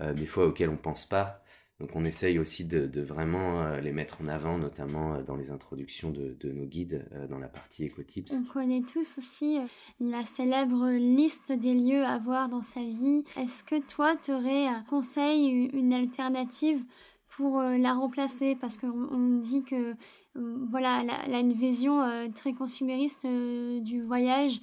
euh, 0.00 0.12
des 0.12 0.26
fois 0.26 0.46
auxquelles 0.46 0.68
on 0.68 0.76
pense 0.76 1.06
pas. 1.06 1.43
Donc 1.80 1.96
on 1.96 2.04
essaye 2.04 2.38
aussi 2.38 2.64
de, 2.64 3.00
vraiment 3.00 3.76
les 3.76 3.90
mettre 3.92 4.20
en 4.22 4.26
avant, 4.26 4.58
notamment 4.58 5.20
dans 5.22 5.34
les 5.34 5.50
introductions 5.50 6.10
de, 6.12 6.52
nos 6.52 6.66
guides 6.66 7.04
dans 7.28 7.38
la 7.38 7.48
partie 7.48 7.84
écotips. 7.84 8.32
On 8.32 8.44
connaît 8.44 8.82
tous 8.82 9.18
aussi 9.18 9.58
la 10.00 10.24
célèbre 10.24 10.90
liste 10.90 11.52
des 11.52 11.74
lieux 11.74 12.04
à 12.04 12.18
voir 12.18 12.48
dans 12.48 12.62
sa 12.62 12.80
vie. 12.80 13.24
Est-ce 13.36 13.62
que 13.64 13.80
toi, 13.80 14.16
tu 14.16 14.32
aurais 14.32 14.66
un 14.66 14.82
conseil, 14.82 15.70
une 15.72 15.92
alternative 15.92 16.82
pour 17.28 17.60
euh, 17.60 17.76
la 17.76 17.94
remplacer? 17.94 18.56
Parce 18.56 18.78
qu'on 18.78 19.38
dit 19.38 19.64
que 19.64 19.94
euh, 20.36 20.66
voilà, 20.70 21.02
elle 21.26 21.34
a, 21.34 21.40
une 21.40 21.52
vision 21.52 22.02
euh, 22.02 22.28
très 22.34 22.52
consumériste 22.52 23.26
du 23.26 24.02
voyage 24.02 24.60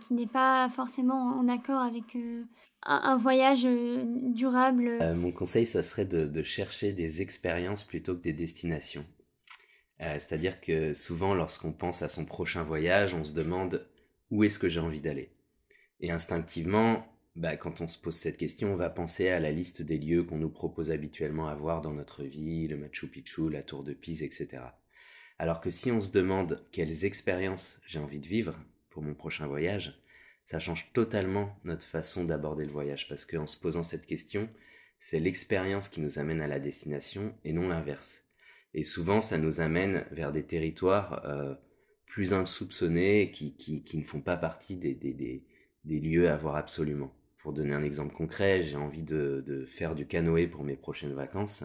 qui 0.00 0.14
n'est 0.14 0.26
pas 0.26 0.70
forcément 0.70 1.38
en 1.38 1.46
accord 1.46 1.82
avec 1.82 2.16
un, 2.88 3.16
voyage 3.16 3.64
durable. 3.64 5.14
mon 5.14 5.32
conseil, 5.32 5.66
ça 5.66 5.82
serait 5.82 6.04
de, 6.04 6.26
de, 6.26 6.42
chercher 6.42 6.92
des 6.92 7.22
expériences 7.22 7.84
plutôt 7.84 8.14
que 8.14 8.22
des 8.22 8.32
destinations. 8.32 9.04
C'est-à-dire 10.00 10.60
que 10.60 10.92
souvent, 10.92 11.34
lorsqu'on 11.34 11.72
pense 11.72 12.02
à 12.02 12.08
son 12.08 12.24
prochain 12.24 12.62
voyage, 12.62 13.14
on 13.14 13.24
se 13.24 13.32
demande 13.32 13.86
où 14.30 14.44
est-ce 14.44 14.58
que 14.58 14.68
j'ai 14.68 14.80
envie 14.80 15.00
d'aller. 15.00 15.30
Et 16.00 16.10
instinctivement, 16.10 17.04
bah, 17.38 17.56
quand 17.56 17.80
on 17.80 17.88
se 17.88 17.98
pose 17.98 18.16
cette 18.16 18.36
question, 18.36 18.72
on 18.72 18.76
va 18.76 18.90
penser 18.90 19.28
à 19.28 19.40
la 19.40 19.50
liste 19.50 19.82
des 19.82 19.98
lieux 19.98 20.24
qu'on 20.24 20.38
nous 20.38 20.50
propose 20.50 20.90
habituellement 20.90 21.48
à 21.48 21.54
voir 21.54 21.80
dans 21.80 21.92
notre 21.92 22.24
vie, 22.24 22.68
le 22.68 22.76
Machu 22.76 23.06
Picchu, 23.06 23.48
la 23.48 23.62
Tour 23.62 23.84
de 23.84 23.92
Pise, 23.92 24.22
etc. 24.22 24.62
Alors 25.38 25.60
que 25.60 25.70
si 25.70 25.92
on 25.92 26.00
se 26.00 26.10
demande 26.10 26.64
quelles 26.72 27.04
expériences 27.04 27.80
j'ai 27.86 28.00
envie 28.00 28.18
de 28.18 28.26
vivre 28.26 28.56
pour 28.90 29.02
mon 29.02 29.14
prochain 29.14 29.46
voyage, 29.46 30.00
ça 30.48 30.58
change 30.58 30.90
totalement 30.94 31.54
notre 31.66 31.84
façon 31.84 32.24
d'aborder 32.24 32.64
le 32.64 32.72
voyage 32.72 33.06
parce 33.06 33.26
qu'en 33.26 33.44
se 33.44 33.58
posant 33.58 33.82
cette 33.82 34.06
question, 34.06 34.48
c'est 34.98 35.20
l'expérience 35.20 35.90
qui 35.90 36.00
nous 36.00 36.18
amène 36.18 36.40
à 36.40 36.46
la 36.46 36.58
destination 36.58 37.34
et 37.44 37.52
non 37.52 37.68
l'inverse. 37.68 38.24
Et 38.72 38.82
souvent, 38.82 39.20
ça 39.20 39.36
nous 39.36 39.60
amène 39.60 40.06
vers 40.10 40.32
des 40.32 40.42
territoires 40.42 41.22
euh, 41.26 41.54
plus 42.06 42.32
insoupçonnés 42.32 43.30
qui, 43.30 43.56
qui, 43.58 43.98
ne 43.98 44.02
font 44.02 44.22
pas 44.22 44.38
partie 44.38 44.76
des, 44.76 44.94
des, 44.94 45.44
des 45.84 46.00
lieux 46.00 46.30
à 46.30 46.36
voir 46.38 46.56
absolument. 46.56 47.12
Pour 47.36 47.52
donner 47.52 47.74
un 47.74 47.84
exemple 47.84 48.14
concret, 48.14 48.62
j'ai 48.62 48.78
envie 48.78 49.02
de, 49.02 49.66
faire 49.68 49.94
du 49.94 50.06
canoë 50.06 50.46
pour 50.46 50.64
mes 50.64 50.76
prochaines 50.76 51.12
vacances. 51.12 51.62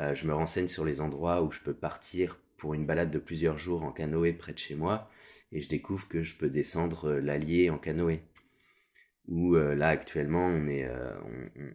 Euh, 0.00 0.16
je 0.16 0.26
me 0.26 0.34
renseigne 0.34 0.66
sur 0.66 0.84
les 0.84 1.00
endroits 1.00 1.44
où 1.44 1.52
je 1.52 1.60
peux 1.60 1.74
partir 1.74 2.40
pour 2.60 2.74
une 2.74 2.86
balade 2.86 3.10
de 3.10 3.18
plusieurs 3.18 3.58
jours 3.58 3.82
en 3.82 3.90
canoë 3.90 4.34
près 4.34 4.52
de 4.52 4.58
chez 4.58 4.74
moi 4.76 5.10
et 5.50 5.60
je 5.60 5.68
découvre 5.68 6.06
que 6.06 6.22
je 6.22 6.36
peux 6.36 6.48
descendre 6.48 7.06
euh, 7.06 7.20
l'Allier 7.20 7.70
en 7.70 7.78
canoë. 7.78 8.20
Ou 9.28 9.56
euh, 9.56 9.74
là 9.74 9.88
actuellement 9.88 10.46
on 10.46 10.68
est, 10.68 10.88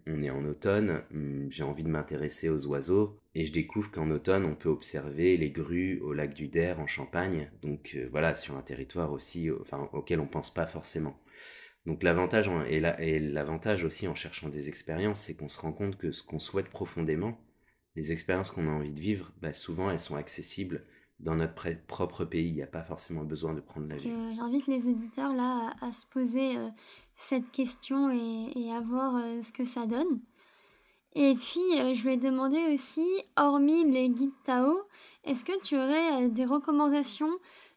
on, 0.07 0.21
est 0.21 0.29
en 0.29 0.45
automne, 0.45 1.03
hum, 1.13 1.47
j'ai 1.49 1.63
envie 1.63 1.83
de 1.83 1.89
m'intéresser 1.89 2.49
aux 2.49 2.65
oiseaux 2.67 3.19
et 3.33 3.45
je 3.45 3.51
découvre 3.51 3.91
qu'en 3.91 4.11
automne 4.11 4.45
on 4.45 4.55
peut 4.55 4.69
observer 4.69 5.37
les 5.37 5.51
grues 5.51 5.99
au 5.99 6.13
lac 6.13 6.33
du 6.33 6.47
Der 6.47 6.79
en 6.79 6.87
Champagne, 6.87 7.49
donc 7.61 7.97
voilà 8.11 8.35
sur 8.35 8.55
un 8.55 8.61
territoire 8.61 9.11
aussi 9.11 9.49
auquel 9.49 10.19
on 10.19 10.27
pense 10.27 10.53
pas 10.53 10.67
forcément. 10.67 11.17
Donc 11.85 12.01
l'avantage 12.01 12.49
et 12.67 13.19
l'avantage 13.19 13.83
aussi 13.83 14.07
en 14.07 14.15
cherchant 14.15 14.49
des 14.49 14.69
expériences, 14.69 15.21
c'est 15.21 15.35
qu'on 15.35 15.47
se 15.47 15.59
rend 15.59 15.71
compte 15.71 15.97
que 15.97 16.11
ce 16.11 16.23
qu'on 16.23 16.39
souhaite 16.39 16.69
profondément, 16.69 17.39
les 17.95 18.11
expériences 18.11 18.51
qu'on 18.51 18.67
a 18.67 18.71
envie 18.71 18.91
de 18.91 18.99
vivre, 18.99 19.31
bah, 19.41 19.53
souvent 19.53 19.89
elles 19.89 19.99
sont 19.99 20.15
accessibles 20.15 20.85
dans 21.19 21.35
notre 21.35 21.69
propre 21.87 22.25
pays. 22.25 22.49
Il 22.49 22.55
n'y 22.55 22.63
a 22.63 22.67
pas 22.67 22.83
forcément 22.83 23.23
besoin 23.23 23.53
de 23.53 23.61
prendre 23.61 23.87
l'avion. 23.87 24.11
Euh, 24.11 24.33
J'invite 24.35 24.67
les 24.67 24.89
auditeurs 24.89 25.33
là 25.33 25.73
à, 25.81 25.91
se 25.91 26.05
poser 26.05 26.57
euh, 26.57 26.67
cette 27.15 27.49
question 27.51 28.09
et, 28.09 28.71
à 28.71 28.81
voir 28.81 29.15
euh, 29.15 29.41
ce 29.41 29.51
que 29.51 29.65
ça 29.65 29.85
donne. 29.85 30.19
Et 31.17 31.35
puis, 31.35 31.95
je 31.95 32.03
vais 32.03 32.17
demander 32.17 32.73
aussi, 32.73 33.07
hormis 33.37 33.89
les 33.89 34.09
guides 34.09 34.33
Tao, 34.43 34.81
est-ce 35.23 35.45
que 35.45 35.57
tu 35.61 35.77
aurais 35.77 36.27
des 36.27 36.43
recommandations 36.43 37.31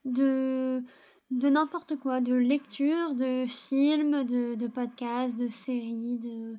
de, 0.05 0.83
de 1.31 1.49
n'importe 1.49 1.95
quoi, 2.01 2.21
de 2.21 2.35
lecture, 2.35 3.15
de 3.15 3.47
films, 3.47 4.25
de, 4.25 4.57
de 4.57 4.67
podcasts, 4.67 5.39
de 5.39 5.47
séries, 5.47 6.19
de, 6.19 6.57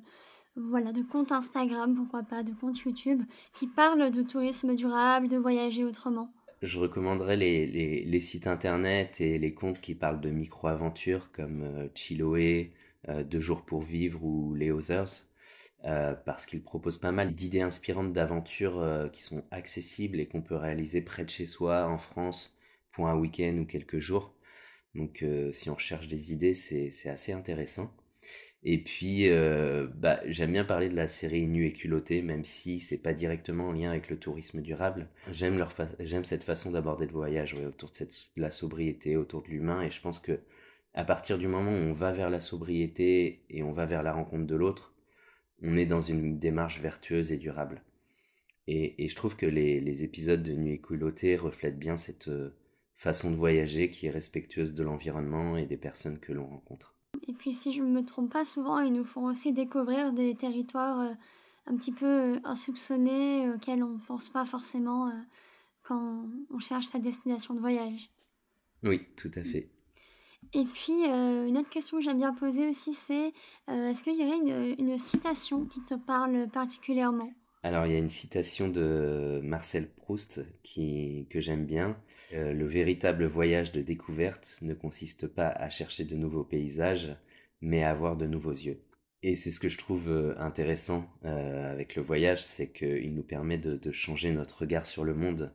voilà, 0.56 0.92
de 0.92 1.02
comptes 1.02 1.32
Instagram, 1.32 1.94
pourquoi 1.94 2.22
pas, 2.22 2.42
de 2.42 2.52
comptes 2.52 2.78
YouTube, 2.80 3.22
qui 3.52 3.66
parlent 3.66 4.10
de 4.10 4.22
tourisme 4.22 4.74
durable, 4.74 5.28
de 5.28 5.36
voyager 5.36 5.84
autrement 5.84 6.32
je 6.62 6.78
recommanderais 6.78 7.36
les, 7.36 7.66
les, 7.66 8.20
sites 8.20 8.46
internet 8.46 9.20
et 9.20 9.38
les 9.38 9.54
comptes 9.54 9.80
qui 9.80 9.94
parlent 9.94 10.20
de 10.20 10.30
micro-aventures 10.30 11.32
comme 11.32 11.62
euh, 11.62 11.88
Chiloé, 11.94 12.72
euh, 13.08 13.24
Deux 13.24 13.40
jours 13.40 13.64
pour 13.64 13.82
vivre 13.82 14.22
ou 14.22 14.54
Les 14.54 14.70
Others, 14.70 15.26
euh, 15.84 16.14
parce 16.14 16.44
qu'ils 16.44 16.62
proposent 16.62 16.98
pas 16.98 17.12
mal 17.12 17.34
d'idées 17.34 17.62
inspirantes 17.62 18.12
d'aventures 18.12 19.08
qui 19.12 19.22
sont 19.22 19.42
accessibles 19.50 20.20
et 20.20 20.26
qu'on 20.26 20.42
peut 20.42 20.56
réaliser 20.56 21.00
près 21.00 21.24
de 21.24 21.30
chez 21.30 21.46
soi 21.46 21.86
en 21.86 21.98
France 21.98 22.54
pour 22.92 23.08
un 23.08 23.16
week-end 23.16 23.56
ou 23.58 23.64
quelques 23.64 23.98
jours. 23.98 24.34
Donc 24.94 25.24
si 25.52 25.70
on 25.70 25.78
cherche 25.78 26.08
des 26.08 26.32
idées, 26.32 26.52
c'est 26.54 27.08
assez 27.08 27.32
intéressant. 27.32 27.90
Et 28.62 28.82
puis, 28.82 29.30
euh, 29.30 29.86
bah, 29.94 30.20
j'aime 30.26 30.52
bien 30.52 30.64
parler 30.64 30.90
de 30.90 30.96
la 30.96 31.08
série 31.08 31.46
Nu 31.46 31.66
et 31.66 31.72
culotté, 31.72 32.20
même 32.20 32.44
si 32.44 32.78
c'est 32.78 32.98
pas 32.98 33.14
directement 33.14 33.68
en 33.68 33.72
lien 33.72 33.90
avec 33.90 34.10
le 34.10 34.18
tourisme 34.18 34.60
durable. 34.60 35.08
J'aime 35.30 35.56
leur 35.56 35.72
j'aime 36.00 36.24
cette 36.24 36.44
façon 36.44 36.70
d'aborder 36.70 37.06
le 37.06 37.12
voyage, 37.12 37.54
autour 37.54 37.88
de, 37.88 37.94
cette, 37.94 38.30
la 38.36 38.50
sobriété, 38.50 39.16
autour 39.16 39.42
de 39.42 39.48
l'humain, 39.48 39.82
et 39.82 39.90
je 39.90 40.00
pense 40.02 40.18
que 40.18 40.40
à 40.92 41.04
partir 41.04 41.38
du 41.38 41.46
moment 41.46 41.70
où 41.70 41.74
on 41.74 41.92
va 41.92 42.12
vers 42.12 42.30
la 42.30 42.40
sobriété 42.40 43.44
et 43.48 43.62
on 43.62 43.72
va 43.72 43.86
vers 43.86 44.02
la 44.02 44.12
rencontre 44.12 44.46
de 44.46 44.56
l'autre, 44.56 44.94
on 45.62 45.76
est 45.76 45.86
dans 45.86 46.00
une 46.00 46.38
démarche 46.38 46.80
vertueuse 46.80 47.32
et 47.32 47.38
durable. 47.38 47.82
Et, 48.66 49.02
et 49.02 49.08
je 49.08 49.16
trouve 49.16 49.36
que 49.36 49.46
les, 49.46 49.80
les, 49.80 50.04
épisodes 50.04 50.42
de 50.42 50.52
Nu 50.52 50.80
et 51.22 51.36
reflètent 51.36 51.78
bien 51.78 51.96
cette 51.96 52.28
euh, 52.28 52.56
façon 52.96 53.30
de 53.30 53.36
voyager 53.36 53.90
qui 53.90 54.06
est 54.06 54.10
respectueuse 54.10 54.74
de 54.74 54.82
l'environnement 54.82 55.56
et 55.56 55.66
des 55.66 55.76
personnes 55.76 56.18
que 56.18 56.32
l'on 56.32 56.46
rencontre. 56.46 56.99
Et 57.28 57.32
puis 57.32 57.54
si 57.54 57.72
je 57.72 57.82
ne 57.82 57.90
me 57.90 58.04
trompe 58.04 58.32
pas, 58.32 58.44
souvent 58.44 58.80
ils 58.80 58.92
nous 58.92 59.04
font 59.04 59.24
aussi 59.24 59.52
découvrir 59.52 60.12
des 60.12 60.34
territoires 60.34 61.00
euh, 61.00 61.12
un 61.66 61.76
petit 61.76 61.92
peu 61.92 62.06
euh, 62.06 62.40
insoupçonnés 62.44 63.48
auxquels 63.50 63.82
on 63.82 63.90
ne 63.90 63.98
pense 64.06 64.28
pas 64.28 64.44
forcément 64.44 65.08
euh, 65.08 65.12
quand 65.82 66.24
on 66.50 66.58
cherche 66.58 66.86
sa 66.86 66.98
destination 66.98 67.54
de 67.54 67.60
voyage. 67.60 68.10
Oui, 68.82 69.06
tout 69.16 69.30
à 69.34 69.42
fait. 69.42 69.68
Et 70.54 70.64
puis, 70.64 71.04
une 71.04 71.58
autre 71.58 71.68
question 71.68 71.98
que 71.98 72.02
j'aime 72.02 72.16
bien 72.16 72.32
poser 72.32 72.66
aussi, 72.66 72.92
c'est 72.92 73.32
est-ce 73.68 74.02
qu'il 74.02 74.16
y 74.16 74.24
aurait 74.24 74.38
une, 74.38 74.74
une, 74.78 74.98
citation 74.98 75.66
qui 75.66 75.80
te 75.82 75.94
parle 75.94 76.48
particulièrement? 76.48 77.30
Alors, 77.62 77.86
il 77.86 77.92
y 77.92 77.94
a 77.94 77.98
une 77.98 78.08
citation 78.08 78.68
de 78.68 79.40
Marcel 79.44 79.90
Proust 79.90 80.42
qui, 80.62 81.26
que 81.28 81.40
j'aime 81.40 81.66
bien, 81.66 81.96
euh, 82.32 82.52
le 82.52 82.66
véritable 82.66 83.24
voyage 83.24 83.72
de 83.72 83.82
découverte 83.82 84.58
ne 84.62 84.74
consiste 84.74 85.26
pas 85.26 85.48
à 85.48 85.68
chercher 85.68 86.04
de 86.04 86.16
nouveaux 86.16 86.44
paysages, 86.44 87.16
mais 87.60 87.82
à 87.82 87.90
avoir 87.90 88.16
de 88.16 88.26
nouveaux 88.26 88.50
yeux. 88.52 88.80
Et 89.22 89.34
c'est 89.34 89.50
ce 89.50 89.60
que 89.60 89.68
je 89.68 89.78
trouve 89.78 90.08
euh, 90.08 90.34
intéressant 90.38 91.10
euh, 91.24 91.72
avec 91.72 91.96
le 91.96 92.02
voyage, 92.02 92.42
c'est 92.42 92.68
qu'il 92.68 93.14
nous 93.14 93.22
permet 93.22 93.58
de, 93.58 93.90
changer 93.90 94.30
notre 94.30 94.60
regard 94.60 94.86
sur 94.86 95.04
le 95.04 95.14
monde, 95.14 95.52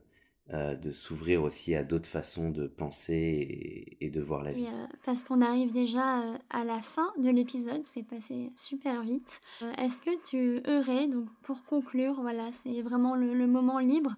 de 0.53 0.91
s'ouvrir 0.91 1.41
aussi 1.41 1.73
à 1.73 1.83
d'autres 1.83 2.07
façons 2.07 2.51
de 2.51 2.67
penser 2.67 3.97
et, 3.99 4.11
de 4.11 4.21
voir 4.21 4.43
la 4.43 4.51
vie. 4.51 4.67
parce 5.03 5.23
qu'on 5.23 5.41
arrive 5.41 5.73
déjà 5.73 6.21
à 6.51 6.63
la 6.63 6.83
fin 6.83 7.11
de 7.17 7.31
l'épisode, 7.31 7.83
c'est 7.83 8.03
passé 8.03 8.51
super 8.55 9.01
vite. 9.01 9.41
Est-ce 9.79 9.99
que 10.01 10.29
tu 10.29 10.59
aurais, 10.69 11.07
donc 11.07 11.27
pour 11.41 11.63
conclure, 11.63 12.21
voilà, 12.21 12.51
c'est 12.51 12.83
vraiment 12.83 13.15
le 13.15 13.47
moment 13.47 13.79
libre, 13.79 14.15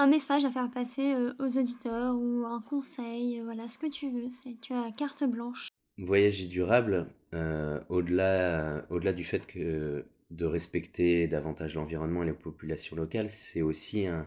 un 0.00 0.06
message 0.06 0.46
à 0.46 0.50
faire 0.50 0.70
passer 0.70 1.12
euh, 1.12 1.34
aux 1.38 1.58
auditeurs 1.58 2.16
ou 2.16 2.46
un 2.46 2.62
conseil, 2.62 3.38
euh, 3.38 3.44
voilà, 3.44 3.68
ce 3.68 3.76
que 3.76 3.86
tu 3.86 4.10
veux, 4.10 4.30
c'est 4.30 4.58
tu 4.58 4.72
as 4.72 4.90
carte 4.96 5.24
blanche. 5.24 5.68
Voyager 5.98 6.46
durable, 6.46 7.06
euh, 7.34 7.78
au-delà 7.90 8.86
au-delà 8.88 9.12
du 9.12 9.24
fait 9.24 9.46
de 9.56 10.44
respecter 10.46 11.26
davantage 11.26 11.74
l'environnement 11.74 12.22
et 12.22 12.26
les 12.26 12.32
populations 12.32 12.96
locales, 12.96 13.28
c'est 13.28 13.60
aussi 13.60 14.06
un, 14.06 14.26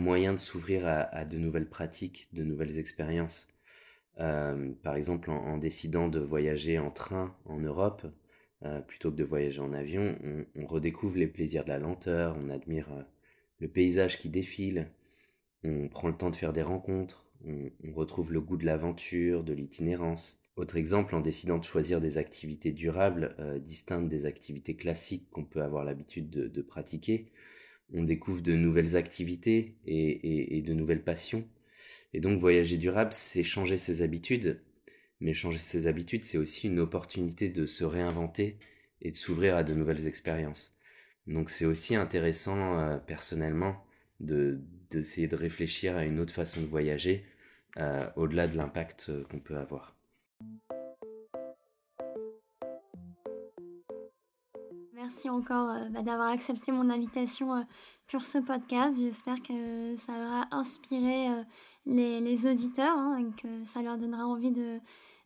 moyen 0.00 0.32
de 0.32 0.38
s'ouvrir 0.38 0.88
à, 0.88 1.24
de 1.24 1.38
nouvelles 1.38 1.68
pratiques, 1.68 2.28
de 2.32 2.42
nouvelles 2.42 2.78
expériences. 2.78 3.46
par 4.16 4.96
exemple, 4.96 5.30
en, 5.30 5.56
décidant 5.58 6.08
de 6.08 6.18
voyager 6.18 6.80
en 6.80 6.90
train 6.90 7.36
en 7.44 7.60
Europe, 7.60 8.04
plutôt 8.88 9.12
que 9.12 9.16
de 9.16 9.24
voyager 9.24 9.60
en 9.60 9.72
avion, 9.72 10.16
on, 10.24 10.44
on, 10.56 10.66
redécouvre 10.66 11.18
les 11.18 11.28
plaisirs 11.28 11.62
de 11.62 11.68
la 11.68 11.78
lenteur, 11.78 12.36
on 12.42 12.50
admire 12.50 12.88
le 13.60 13.68
paysage 13.68 14.18
qui 14.18 14.28
défile, 14.28 14.88
on 15.64 15.88
prend 15.88 16.08
le 16.08 16.16
temps 16.16 16.30
de 16.30 16.36
faire 16.36 16.52
des 16.52 16.62
rencontres, 16.62 17.24
on, 17.46 17.92
retrouve 17.94 18.32
le 18.32 18.40
goût 18.40 18.56
de 18.56 18.66
l'aventure, 18.66 19.44
de 19.44 19.52
l'itinérance. 19.52 20.40
Autre 20.56 20.76
exemple, 20.76 21.14
en 21.14 21.20
décidant 21.20 21.58
de 21.58 21.64
choisir 21.64 22.00
des 22.00 22.18
activités 22.18 22.72
durables, 22.72 23.34
euh, 23.38 23.58
distinctes 23.58 24.08
des 24.08 24.26
activités 24.26 24.76
classiques 24.76 25.28
qu'on 25.30 25.44
peut 25.44 25.62
avoir 25.62 25.84
l'habitude 25.84 26.30
de, 26.30 26.62
pratiquer, 26.62 27.26
on 27.92 28.02
découvre 28.02 28.40
de 28.40 28.54
nouvelles 28.54 28.96
activités 28.96 29.76
et, 29.86 30.62
de 30.62 30.72
nouvelles 30.74 31.02
passions. 31.02 31.44
Et 32.12 32.20
donc 32.20 32.38
voyager 32.38 32.78
durable, 32.78 33.12
c'est 33.12 33.42
changer 33.42 33.76
ses 33.76 34.02
habitudes, 34.02 34.60
mais 35.20 35.34
changer 35.34 35.58
ses 35.58 35.86
habitudes, 35.86 36.24
c'est 36.24 36.38
aussi 36.38 36.68
une 36.68 36.78
opportunité 36.78 37.48
de 37.48 37.66
se 37.66 37.84
réinventer 37.84 38.58
et 39.02 39.10
de 39.10 39.16
s'ouvrir 39.16 39.56
à 39.56 39.64
de 39.64 39.74
nouvelles 39.74 40.06
expériences. 40.06 40.76
Donc 41.26 41.50
c'est 41.50 41.66
aussi 41.66 41.94
intéressant 41.94 42.78
euh, 42.78 42.98
personnellement 42.98 43.84
d'essayer 44.96 45.26
de, 45.26 45.36
réfléchir 45.36 45.96
à 45.96 46.04
une 46.04 46.20
autre 46.20 46.32
façon 46.32 46.60
de 46.60 46.66
voyager 46.66 47.24
euh, 47.76 48.08
au-delà 48.16 48.46
de 48.46 48.56
l'impact 48.56 49.06
euh, 49.08 49.24
qu'on 49.24 49.38
peut 49.40 49.56
avoir. 49.56 49.96
Merci 54.94 55.28
encore 55.28 55.70
euh, 55.70 55.88
bah, 55.90 56.02
d'avoir 56.02 56.30
accepté 56.30 56.72
mon 56.72 56.88
invitation 56.90 57.64
pour 58.08 58.24
ce 58.24 58.38
podcast. 58.38 58.96
J'espère 58.98 59.42
que 59.42 59.96
ça 59.96 60.12
aura 60.12 60.46
inspiré 60.50 61.28
les, 61.84 62.46
auditeurs 62.46 62.96
hein, 62.96 63.18
et 63.18 63.42
que 63.42 63.64
ça 63.64 63.82
leur 63.82 63.98
donnera 63.98 64.26
envie 64.26 64.52
de, 64.52 64.78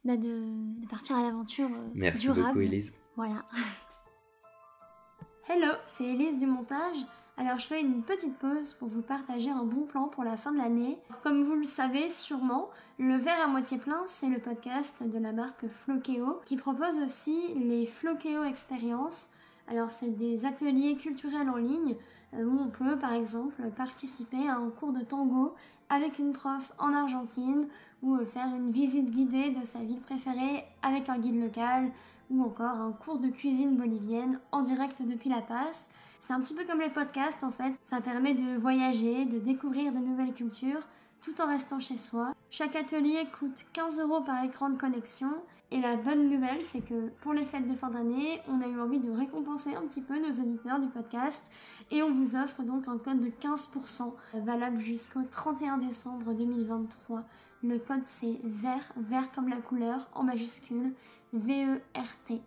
bah, 0.05 0.17
de, 0.17 0.87
partir 0.89 1.17
à 1.17 1.23
l'aventure 1.23 1.69
Merci 1.95 2.23
durable. 2.23 2.47
beaucoup, 2.47 2.61
Elise. 2.61 2.93
Voilà. 3.17 3.45
Hello, 5.49 5.73
c'est 5.87 6.05
Elise 6.05 6.39
du 6.39 6.47
montage. 6.47 6.99
Alors 7.41 7.61
je 7.61 7.69
fais 7.69 7.81
une 7.81 8.03
petite 8.03 8.37
pause 8.37 8.75
pour 8.75 8.89
vous 8.89 9.01
partager 9.01 9.49
un 9.49 9.63
bon 9.63 9.83
plan 9.83 10.09
pour 10.09 10.25
la 10.25 10.37
fin 10.37 10.51
de 10.51 10.59
l'année. 10.59 10.99
Comme 11.23 11.45
vous 11.45 11.55
le 11.55 11.65
savez 11.65 12.09
sûrement, 12.09 12.69
le 12.99 13.15
verre 13.15 13.41
à 13.45 13.47
moitié 13.47 13.79
plein, 13.79 14.03
c'est 14.07 14.29
le 14.29 14.41
podcast 14.41 15.05
de 15.05 15.19
la 15.21 15.31
marque 15.31 15.69
Flokeo 15.69 16.41
qui 16.45 16.57
propose 16.57 16.99
aussi 16.99 17.55
les 17.55 17.87
Flokeo 17.87 18.43
Experience. 18.43 19.29
Alors 19.69 19.91
c'est 19.91 20.11
des 20.11 20.47
ateliers 20.47 20.97
culturels 20.97 21.49
en 21.49 21.59
ligne 21.59 21.95
euh, 22.35 22.45
où 22.45 22.59
on 22.59 22.71
peut 22.71 22.99
par 22.99 23.13
exemple 23.13 23.71
participer 23.77 24.49
à 24.49 24.57
un 24.57 24.71
cours 24.71 24.93
de 24.93 25.05
tango 25.05 25.55
avec 25.91 26.19
une 26.19 26.33
prof 26.33 26.73
en 26.77 26.93
Argentine 26.93 27.69
ou 28.03 28.17
euh, 28.17 28.27
faire 28.27 28.53
une 28.53 28.73
visite 28.73 29.13
guidée 29.13 29.51
de 29.53 29.65
sa 29.65 29.79
ville 29.79 30.01
préférée 30.01 30.65
avec 30.83 31.09
un 31.09 31.19
guide 31.19 31.41
local 31.41 31.93
ou 32.31 32.43
encore 32.43 32.81
un 32.81 32.91
cours 32.91 33.21
de 33.21 33.29
cuisine 33.29 33.77
bolivienne 33.77 34.41
en 34.51 34.63
direct 34.63 35.03
depuis 35.03 35.31
La 35.31 35.41
Paz. 35.41 35.89
C'est 36.21 36.33
un 36.33 36.41
petit 36.41 36.55
peu 36.55 36.65
comme 36.65 36.81
les 36.81 36.91
podcasts 36.91 37.45
en 37.45 37.51
fait, 37.51 37.75
ça 37.85 38.01
permet 38.01 38.35
de 38.35 38.57
voyager, 38.57 39.25
de 39.25 39.39
découvrir 39.39 39.93
de 39.93 39.99
nouvelles 39.99 40.35
cultures 40.35 40.87
tout 41.23 41.41
en 41.41 41.49
restant 41.49 41.81
chez 41.81 41.97
soi. 41.97 42.35
Chaque 42.51 42.77
atelier 42.77 43.27
coûte 43.39 43.67
15 43.73 44.01
euros 44.01 44.23
par 44.23 44.43
écran 44.45 44.71
de 44.71 44.79
connexion. 44.79 45.31
Et 45.71 45.81
la 45.81 45.97
bonne 45.97 46.31
nouvelle, 46.31 46.63
c'est 46.63 46.81
que 46.81 47.09
pour 47.21 47.35
les 47.35 47.45
fêtes 47.45 47.69
de 47.69 47.75
fin 47.75 47.91
d'année, 47.91 48.41
on 48.49 48.63
a 48.63 48.69
eu 48.69 48.81
envie 48.81 49.01
de 49.01 49.11
récompenser 49.11 49.75
un 49.75 49.83
petit 49.83 50.01
peu 50.01 50.19
nos 50.19 50.33
auditeurs 50.41 50.81
du 50.81 50.89
podcast. 50.89 51.43
Et 51.91 52.03
on 52.03 52.13
vous 52.13 52.37
offre 52.37 52.63
donc 52.63 52.89
un 52.89 52.99
code 52.99 53.21
de 53.21 53.29
15% 53.29 54.15
valable 54.35 54.81
jusqu'au 54.81 55.21
31 55.31 55.79
décembre 55.79 56.33
2023. 56.33 57.25
Le 57.63 57.79
code 57.79 58.05
c'est 58.05 58.41
vert, 58.45 58.93
vert 58.97 59.31
comme 59.33 59.49
la 59.49 59.57
couleur, 59.57 60.09
en 60.15 60.23
majuscule, 60.23 60.95
V-E-R-T. 61.33 62.41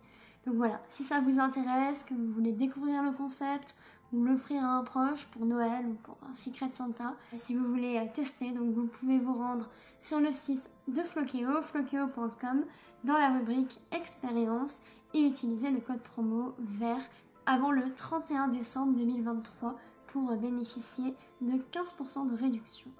Donc 0.46 0.56
voilà, 0.56 0.80
si 0.88 1.04
ça 1.04 1.20
vous 1.20 1.38
intéresse, 1.38 2.02
que 2.02 2.14
vous 2.14 2.32
voulez 2.32 2.52
découvrir 2.52 3.02
le 3.02 3.12
concept 3.12 3.76
ou 4.12 4.24
l'offrir 4.24 4.62
à 4.64 4.76
un 4.76 4.82
proche 4.82 5.26
pour 5.26 5.46
Noël 5.46 5.86
ou 5.86 5.94
pour 5.94 6.18
un 6.28 6.34
Secret 6.34 6.70
Santa, 6.72 7.14
si 7.34 7.54
vous 7.54 7.66
voulez 7.66 7.98
euh, 7.98 8.06
tester, 8.14 8.52
vous 8.52 8.86
pouvez 8.86 9.18
vous 9.18 9.34
rendre 9.34 9.70
sur 10.00 10.20
le 10.20 10.32
site 10.32 10.68
de 10.88 11.02
Flokeo, 11.02 11.62
flokeo.com, 11.62 12.64
dans 13.04 13.16
la 13.16 13.38
rubrique 13.38 13.80
expérience 13.92 14.80
et 15.14 15.20
utiliser 15.20 15.70
le 15.70 15.80
code 15.80 16.00
promo 16.00 16.54
VERT 16.58 17.08
avant 17.46 17.70
le 17.70 17.92
31 17.94 18.48
décembre 18.48 18.96
2023 18.96 19.76
pour 20.08 20.36
bénéficier 20.36 21.14
de 21.40 21.52
15% 21.72 22.30
de 22.30 22.36
réduction. 22.36 22.90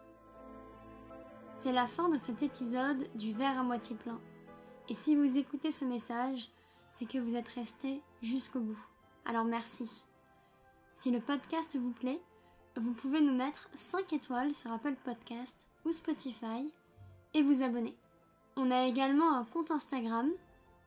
C'est 1.56 1.72
la 1.72 1.86
fin 1.86 2.08
de 2.08 2.18
cet 2.18 2.42
épisode 2.42 3.06
du 3.14 3.32
verre 3.32 3.58
à 3.58 3.62
moitié 3.62 3.94
plein. 3.94 4.18
Et 4.88 4.94
si 4.94 5.14
vous 5.14 5.38
écoutez 5.38 5.70
ce 5.70 5.84
message, 5.84 6.50
c'est 6.92 7.06
que 7.06 7.18
vous 7.18 7.34
êtes 7.34 7.48
resté 7.48 8.02
jusqu'au 8.22 8.60
bout. 8.60 8.78
Alors 9.24 9.44
merci. 9.44 10.04
Si 10.94 11.10
le 11.10 11.20
podcast 11.20 11.76
vous 11.76 11.92
plaît, 11.92 12.20
vous 12.76 12.92
pouvez 12.92 13.20
nous 13.20 13.34
mettre 13.34 13.68
5 13.74 14.12
étoiles 14.12 14.54
sur 14.54 14.70
Apple 14.72 14.96
Podcast 15.04 15.66
ou 15.84 15.92
Spotify 15.92 16.72
et 17.34 17.42
vous 17.42 17.62
abonner. 17.62 17.96
On 18.56 18.70
a 18.70 18.86
également 18.86 19.34
un 19.34 19.44
compte 19.44 19.70
Instagram, 19.70 20.30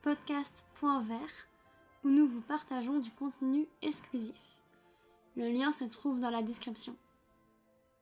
podcast.vert, 0.02 1.48
où 2.04 2.10
nous 2.10 2.28
vous 2.28 2.42
partageons 2.42 3.00
du 3.00 3.12
contenu 3.12 3.68
exclusif. 3.82 4.36
Le 5.36 5.50
lien 5.50 5.72
se 5.72 5.84
trouve 5.84 6.20
dans 6.20 6.30
la 6.30 6.44
description. 6.44 6.96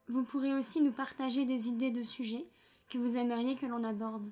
Vous 0.08 0.22
pourrez 0.22 0.52
aussi 0.54 0.80
nous 0.80 0.92
partager 0.92 1.46
des 1.46 1.68
idées 1.68 1.90
de 1.90 2.02
sujets 2.02 2.46
que 2.90 2.98
vous 2.98 3.16
aimeriez 3.16 3.56
que 3.56 3.66
l'on 3.66 3.82
aborde. 3.82 4.30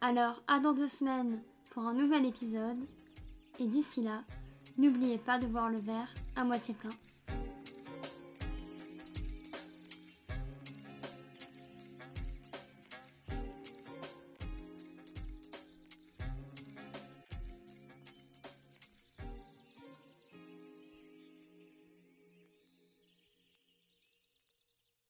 Alors, 0.00 0.42
à 0.46 0.60
dans 0.60 0.74
deux 0.74 0.88
semaines 0.88 1.42
pour 1.74 1.82
un 1.82 1.92
nouvel 1.92 2.24
épisode, 2.24 2.78
et 3.58 3.66
d'ici 3.66 4.00
là, 4.00 4.22
n'oubliez 4.78 5.18
pas 5.18 5.38
de 5.38 5.46
voir 5.48 5.70
le 5.70 5.78
verre 5.78 6.14
à 6.36 6.44
moitié 6.44 6.72
plein. 6.72 6.92